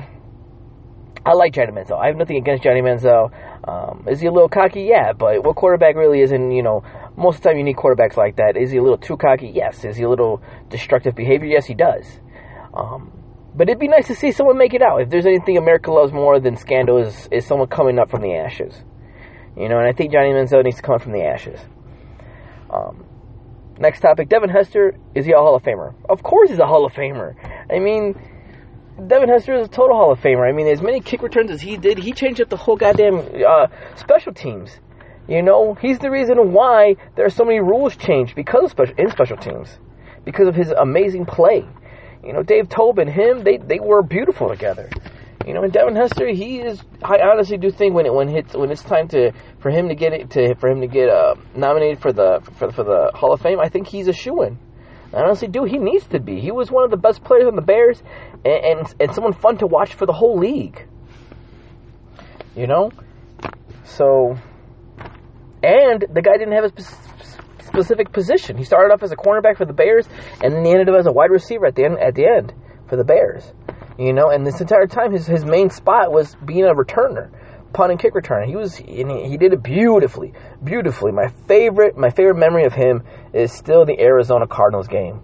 I 1.25 1.33
like 1.35 1.55
Johnny 1.55 1.73
Manziel. 1.73 2.03
I 2.03 2.09
have 2.09 2.17
nothing 2.17 2.37
against 2.37 2.65
Johnny 2.65 2.83
Manziel. 2.83 3.31
Um, 3.69 4.07
is 4.09 4.21
he 4.21 4.27
a 4.27 4.33
little 4.33 4.49
cocky? 4.49 4.85
Yeah, 4.85 5.13
but 5.13 5.45
what 5.45 5.57
quarterback 5.57 5.95
really 5.95 6.23
isn't, 6.23 6.53
you 6.53 6.63
know, 6.63 6.83
most 7.17 7.37
of 7.37 7.43
the 7.43 7.49
time 7.51 7.59
you 7.59 7.65
need 7.65 7.77
quarterbacks 7.77 8.17
like 8.17 8.37
that. 8.37 8.57
Is 8.57 8.71
he 8.71 8.79
a 8.79 8.83
little 8.83 8.97
too 8.97 9.19
cocky? 9.19 9.53
Yes. 9.55 9.85
Is 9.85 9.97
he 9.97 10.05
a 10.05 10.09
little 10.09 10.41
destructive 10.71 11.15
behavior? 11.15 11.49
Yes, 11.49 11.67
he 11.67 11.75
does. 11.75 12.21
Um, 12.73 13.13
but 13.55 13.69
it'd 13.69 13.79
be 13.79 13.89
nice 13.89 14.07
to 14.07 14.15
see 14.15 14.33
someone 14.33 14.57
make 14.57 14.73
it 14.73 14.81
out. 14.81 15.03
If 15.03 15.11
there's 15.11 15.27
anything 15.27 15.59
America 15.59 15.91
loves 15.91 16.13
more 16.13 16.41
than 16.41 16.57
scandal 16.57 16.97
is, 16.99 17.29
is 17.31 17.45
someone 17.47 17.69
coming 17.69 17.99
up 17.99 18.09
from 18.11 18.23
the 18.23 18.35
ashes. 18.35 18.85
You 19.55 19.69
know, 19.69 19.79
and 19.79 19.87
I 19.87 19.93
think 19.93 20.13
Johnny 20.13 20.31
Manziel 20.31 20.65
needs 20.65 20.77
to 20.77 20.83
come 20.83 20.95
up 20.95 21.03
from 21.03 21.13
the 21.13 21.25
ashes. 21.25 21.61
Um, 22.71 23.05
next 23.79 24.01
topic, 24.01 24.31
Devin 24.31 24.49
Hester, 24.49 24.97
is 25.15 25.27
he 25.27 25.33
a 25.33 25.37
Hall 25.37 25.57
of 25.57 25.63
Famer? 25.63 25.95
Of 26.09 26.23
course 26.23 26.49
he's 26.49 26.59
a 26.59 26.67
Hall 26.67 26.87
of 26.87 26.93
Famer. 26.95 27.35
I 27.71 27.81
mean, 27.81 28.15
Devin 29.07 29.29
Hester 29.29 29.55
is 29.55 29.69
a 29.69 29.71
total 29.71 29.97
Hall 29.97 30.11
of 30.11 30.19
Famer. 30.19 30.49
I 30.49 30.53
mean, 30.53 30.67
as 30.67 30.83
many 30.83 31.01
kick 31.01 31.23
returns 31.23 31.53
as 31.53 31.61
he 31.61 31.77
did, 31.77 31.99
he 31.99 32.13
changed 32.13 32.41
up 32.41 32.49
the 32.49 32.57
whole 32.57 32.77
goddamn 32.77 33.21
uh, 33.47 33.69
special 33.95 34.33
teams. 34.33 34.81
You 35.29 35.41
know, 35.43 35.75
he's 35.75 36.01
the 36.01 36.11
reason 36.11 36.53
why 36.53 36.97
there 37.15 37.25
are 37.25 37.31
so 37.31 37.45
many 37.45 37.61
rules 37.61 37.97
changed 37.97 38.35
because 38.35 38.65
of 38.65 38.71
special 38.71 38.95
in 38.99 39.11
special 39.11 39.37
teams, 39.37 39.79
because 40.25 40.49
of 40.49 40.57
his 40.57 40.73
amazing 40.73 41.27
play. 41.27 41.65
You 42.25 42.33
know, 42.33 42.43
Dave 42.43 42.69
Tobin, 42.69 43.07
him, 43.07 43.45
they 43.45 43.59
they 43.59 43.79
were 43.79 44.03
beautiful 44.03 44.49
together. 44.49 44.91
You 45.47 45.55
know, 45.55 45.63
and 45.63 45.73
Devin 45.73 45.95
Hester, 45.95 46.29
he 46.29 46.61
is. 46.61 46.83
I 47.03 47.21
honestly 47.21 47.57
do 47.57 47.71
think 47.71 47.95
when 47.95 48.05
it 48.05 48.13
when 48.13 48.27
hits 48.27 48.55
when 48.55 48.71
it's 48.73 48.83
time 48.83 49.07
to 49.09 49.33
for 49.61 49.71
him 49.71 49.89
to 49.91 49.95
get 49.95 50.13
it 50.13 50.31
to 50.31 50.57
for 50.57 50.69
him 50.69 50.81
to 50.81 50.89
get 50.89 51.09
uh, 51.09 51.37
nominated 51.55 52.01
for 52.03 52.13
the 52.13 52.41
for 52.59 52.73
for 52.73 52.83
the 52.83 53.13
Hall 53.15 53.33
of 53.33 53.41
Fame, 53.41 53.61
I 53.61 53.69
think 53.69 53.87
he's 53.87 54.09
a 54.09 54.13
shoe 54.13 54.43
in. 54.43 54.59
I 55.13 55.23
honestly 55.23 55.49
do. 55.49 55.65
He 55.65 55.79
needs 55.79 56.07
to 56.09 56.21
be. 56.21 56.41
He 56.41 56.51
was 56.51 56.71
one 56.71 56.85
of 56.85 56.91
the 56.91 56.97
best 56.97 57.25
players 57.25 57.47
on 57.47 57.57
the 57.57 57.63
Bears, 57.63 58.03
and, 58.45 58.79
and, 58.79 58.95
and 59.01 59.15
someone 59.15 59.33
fun 59.33 59.59
to 59.59 59.67
watch 59.67 59.95
for 59.95 60.07
the 60.07 60.13
whole 60.13 60.39
league. 60.39 60.87
You 62.55 62.67
know, 62.67 62.91
so 63.85 64.37
and 65.63 66.05
the 66.13 66.23
guy 66.23 66.37
didn't 66.37 66.53
have 66.55 66.65
a 66.65 67.65
specific 67.65 68.13
position. 68.13 68.57
He 68.57 68.65
started 68.65 68.93
off 68.93 69.03
as 69.03 69.13
a 69.13 69.17
cornerback 69.17 69.57
for 69.57 69.65
the 69.65 69.73
Bears, 69.73 70.09
and 70.43 70.53
then 70.55 70.65
he 70.65 70.71
ended 70.71 70.89
up 70.89 70.97
as 70.99 71.07
a 71.07 71.13
wide 71.13 71.31
receiver 71.31 71.67
at 71.67 71.75
the 71.75 71.85
end. 71.85 71.99
At 71.99 72.15
the 72.15 72.27
end 72.27 72.53
for 72.89 72.97
the 72.97 73.05
Bears, 73.05 73.53
you 73.99 74.13
know. 74.13 74.31
And 74.31 74.47
this 74.47 74.61
entire 74.61 74.87
time, 74.87 75.13
his 75.13 75.27
his 75.27 75.45
main 75.45 75.71
spot 75.71 76.13
was 76.13 76.37
being 76.45 76.65
a 76.65 76.75
returner, 76.75 77.31
punt 77.73 77.91
and 77.91 78.01
kick 78.01 78.15
returner. 78.15 78.47
He 78.47 78.57
was 78.57 78.79
and 78.79 79.11
he, 79.11 79.29
he 79.31 79.37
did 79.37 79.53
it 79.53 79.63
beautifully, 79.63 80.33
beautifully. 80.63 81.13
My 81.13 81.29
favorite 81.47 81.97
my 81.97 82.11
favorite 82.11 82.39
memory 82.39 82.65
of 82.65 82.73
him 82.73 83.03
is 83.33 83.53
still 83.53 83.85
the 83.85 83.99
Arizona 84.01 84.47
Cardinals 84.47 84.89
game 84.89 85.21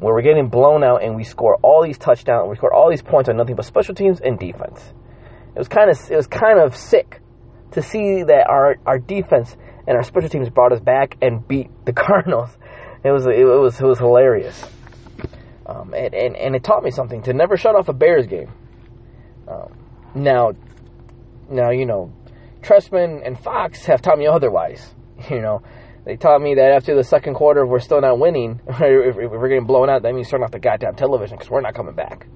where 0.00 0.12
we're 0.12 0.22
getting 0.22 0.48
blown 0.48 0.84
out 0.84 1.02
and 1.02 1.16
we 1.16 1.24
score 1.24 1.56
all 1.62 1.82
these 1.82 1.98
touchdowns, 1.98 2.48
we 2.48 2.56
score 2.56 2.72
all 2.72 2.90
these 2.90 3.02
points 3.02 3.28
on 3.28 3.36
nothing 3.36 3.56
but 3.56 3.64
special 3.64 3.94
teams 3.94 4.20
and 4.20 4.38
defense. 4.38 4.92
It 5.54 5.58
was 5.58 5.68
kind 5.68 5.90
of 5.90 5.98
it 6.10 6.16
was 6.16 6.26
kind 6.26 6.58
of 6.58 6.76
sick 6.76 7.20
to 7.72 7.82
see 7.82 8.22
that 8.22 8.46
our 8.48 8.76
our 8.86 8.98
defense 8.98 9.56
and 9.86 9.96
our 9.96 10.02
special 10.02 10.28
teams 10.28 10.48
brought 10.50 10.72
us 10.72 10.80
back 10.80 11.16
and 11.22 11.46
beat 11.46 11.70
the 11.84 11.92
Cardinals. 11.92 12.50
It 13.04 13.10
was 13.10 13.26
it 13.26 13.44
was 13.44 13.80
it 13.80 13.86
was 13.86 13.98
hilarious. 13.98 14.64
Um, 15.66 15.94
and, 15.94 16.14
and, 16.14 16.36
and 16.36 16.54
it 16.54 16.62
taught 16.62 16.82
me 16.82 16.90
something 16.90 17.22
to 17.22 17.32
never 17.32 17.56
shut 17.56 17.74
off 17.74 17.88
a 17.88 17.94
Bears 17.94 18.26
game. 18.26 18.52
Um, 19.48 19.72
now, 20.14 20.52
now 21.50 21.70
you 21.70 21.86
know, 21.86 22.12
Trestman 22.62 23.26
and 23.26 23.38
Fox 23.38 23.84
have 23.86 24.02
taught 24.02 24.18
me 24.18 24.26
otherwise. 24.26 24.94
You 25.30 25.40
know, 25.40 25.62
they 26.04 26.16
taught 26.16 26.42
me 26.42 26.56
that 26.56 26.72
after 26.72 26.94
the 26.94 27.04
second 27.04 27.34
quarter, 27.34 27.62
if 27.62 27.68
we're 27.68 27.78
still 27.78 28.00
not 28.00 28.18
winning, 28.18 28.60
if, 28.68 29.16
we're 29.16 29.48
getting 29.48 29.64
blown 29.64 29.88
out, 29.88 30.02
that 30.02 30.12
means 30.12 30.28
turn 30.28 30.42
off 30.42 30.50
the 30.50 30.58
goddamn 30.58 30.96
television 30.96 31.36
because 31.36 31.48
we're 31.48 31.62
not 31.62 31.74
coming 31.74 31.94
back. 31.94 32.26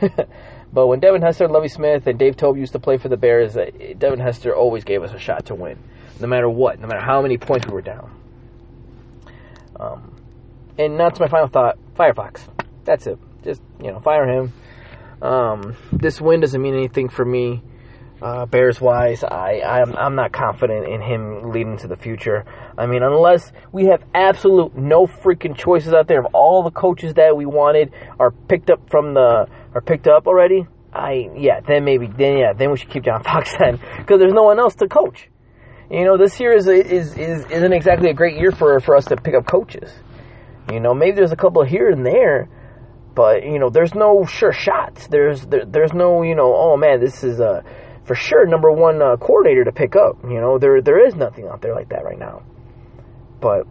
but 0.72 0.86
when 0.86 1.00
Devin 1.00 1.22
Hester, 1.22 1.44
and 1.44 1.52
Lovie 1.52 1.68
Smith, 1.68 2.06
and 2.06 2.18
Dave 2.18 2.36
Toub 2.36 2.56
used 2.56 2.74
to 2.74 2.78
play 2.78 2.98
for 2.98 3.08
the 3.08 3.16
Bears, 3.16 3.56
uh, 3.56 3.70
Devin 3.98 4.20
Hester 4.20 4.54
always 4.54 4.84
gave 4.84 5.02
us 5.02 5.12
a 5.12 5.18
shot 5.18 5.46
to 5.46 5.54
win, 5.54 5.78
no 6.20 6.28
matter 6.28 6.48
what, 6.48 6.78
no 6.78 6.86
matter 6.86 7.04
how 7.04 7.22
many 7.22 7.38
points 7.38 7.66
we 7.66 7.72
were 7.72 7.82
down. 7.82 8.14
Um, 9.80 10.14
and 10.78 11.00
that's 11.00 11.18
my 11.18 11.28
final 11.28 11.48
thought: 11.48 11.78
Firefox. 11.94 12.40
That's 12.84 13.06
it. 13.06 13.18
Just 13.42 13.62
you 13.82 13.90
know, 13.90 14.00
fire 14.00 14.28
him. 14.28 14.52
Um, 15.20 15.76
this 15.92 16.20
win 16.20 16.40
doesn't 16.40 16.60
mean 16.60 16.74
anything 16.74 17.08
for 17.08 17.24
me. 17.24 17.62
Uh, 18.22 18.46
Bears 18.46 18.80
wise, 18.80 19.24
I 19.24 19.62
I'm, 19.62 19.96
I'm 19.96 20.14
not 20.14 20.30
confident 20.30 20.86
in 20.86 21.02
him 21.02 21.50
leading 21.50 21.76
to 21.78 21.88
the 21.88 21.96
future. 21.96 22.44
I 22.78 22.86
mean, 22.86 23.02
unless 23.02 23.50
we 23.72 23.86
have 23.86 24.04
absolute 24.14 24.76
no 24.76 25.08
freaking 25.08 25.56
choices 25.56 25.92
out 25.92 26.06
there 26.06 26.20
of 26.20 26.26
all 26.32 26.62
the 26.62 26.70
coaches 26.70 27.14
that 27.14 27.36
we 27.36 27.46
wanted 27.46 27.92
are 28.20 28.30
picked 28.30 28.70
up 28.70 28.88
from 28.88 29.14
the 29.14 29.48
are 29.74 29.80
picked 29.80 30.06
up 30.06 30.28
already. 30.28 30.68
I 30.92 31.30
yeah, 31.34 31.62
then 31.66 31.84
maybe 31.84 32.06
then 32.06 32.38
yeah, 32.38 32.52
then 32.52 32.70
we 32.70 32.76
should 32.76 32.90
keep 32.90 33.02
John 33.02 33.22
Fox 33.24 33.56
then 33.58 33.80
because 33.98 34.20
there's 34.20 34.32
no 34.32 34.44
one 34.44 34.60
else 34.60 34.76
to 34.76 34.86
coach. 34.86 35.28
You 35.90 36.04
know, 36.04 36.16
this 36.16 36.38
year 36.38 36.52
is 36.52 36.68
is 36.68 37.18
is 37.18 37.44
isn't 37.46 37.72
exactly 37.72 38.08
a 38.08 38.14
great 38.14 38.38
year 38.38 38.52
for 38.52 38.78
for 38.78 38.94
us 38.94 39.06
to 39.06 39.16
pick 39.16 39.34
up 39.34 39.48
coaches. 39.48 39.92
You 40.70 40.78
know, 40.78 40.94
maybe 40.94 41.16
there's 41.16 41.32
a 41.32 41.36
couple 41.36 41.64
here 41.64 41.90
and 41.90 42.06
there, 42.06 42.48
but 43.16 43.42
you 43.42 43.58
know, 43.58 43.68
there's 43.68 43.96
no 43.96 44.24
sure 44.26 44.52
shots. 44.52 45.08
There's 45.08 45.44
there, 45.44 45.64
there's 45.66 45.92
no 45.92 46.22
you 46.22 46.36
know, 46.36 46.54
oh 46.54 46.76
man, 46.76 47.00
this 47.00 47.24
is 47.24 47.40
a 47.40 47.64
for 48.04 48.14
sure 48.14 48.46
number 48.46 48.70
one 48.70 49.00
uh, 49.00 49.16
coordinator 49.16 49.64
to 49.64 49.72
pick 49.72 49.96
up. 49.96 50.22
You 50.24 50.40
know, 50.40 50.58
there 50.58 50.80
there 50.80 51.06
is 51.06 51.14
nothing 51.14 51.46
out 51.48 51.62
there 51.62 51.74
like 51.74 51.88
that 51.90 52.04
right 52.04 52.18
now. 52.18 52.42
But 53.40 53.66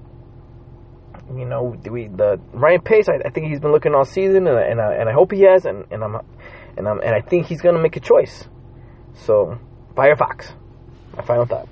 you 1.36 1.46
know, 1.46 1.78
we 1.90 2.08
the 2.08 2.40
Ryan 2.54 2.82
Pace. 2.82 3.08
I, 3.10 3.28
I 3.28 3.30
think 3.30 3.48
he's 3.48 3.60
been 3.60 3.72
looking 3.72 3.94
all 3.94 4.06
season, 4.06 4.48
and, 4.48 4.58
and 4.58 4.82
I, 4.82 4.94
and 4.96 5.10
I 5.10 5.14
hope 5.14 5.32
he 5.32 5.42
has, 5.42 5.66
and, 5.66 5.86
and 5.92 6.04
I'm 6.04 6.16
and 6.78 6.88
I'm 6.88 7.00
and 7.00 7.16
I 7.16 7.22
think 7.22 7.48
he's 7.48 7.62
gonna 7.62 7.82
make 7.82 7.96
a 7.96 8.00
choice. 8.02 8.46
So, 9.14 9.60
Firefox. 9.96 10.52
My 11.16 11.24
final 11.24 11.46
thought. 11.46 11.68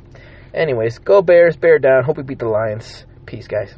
Anyways, 0.54 1.00
go 1.00 1.22
Bears, 1.22 1.56
bear 1.56 1.80
down. 1.80 2.04
Hope 2.04 2.17
we 2.17 2.24
beat 2.24 2.39
the 2.39 2.48
Lions. 2.48 3.06
Peace, 3.26 3.48
guys. 3.48 3.76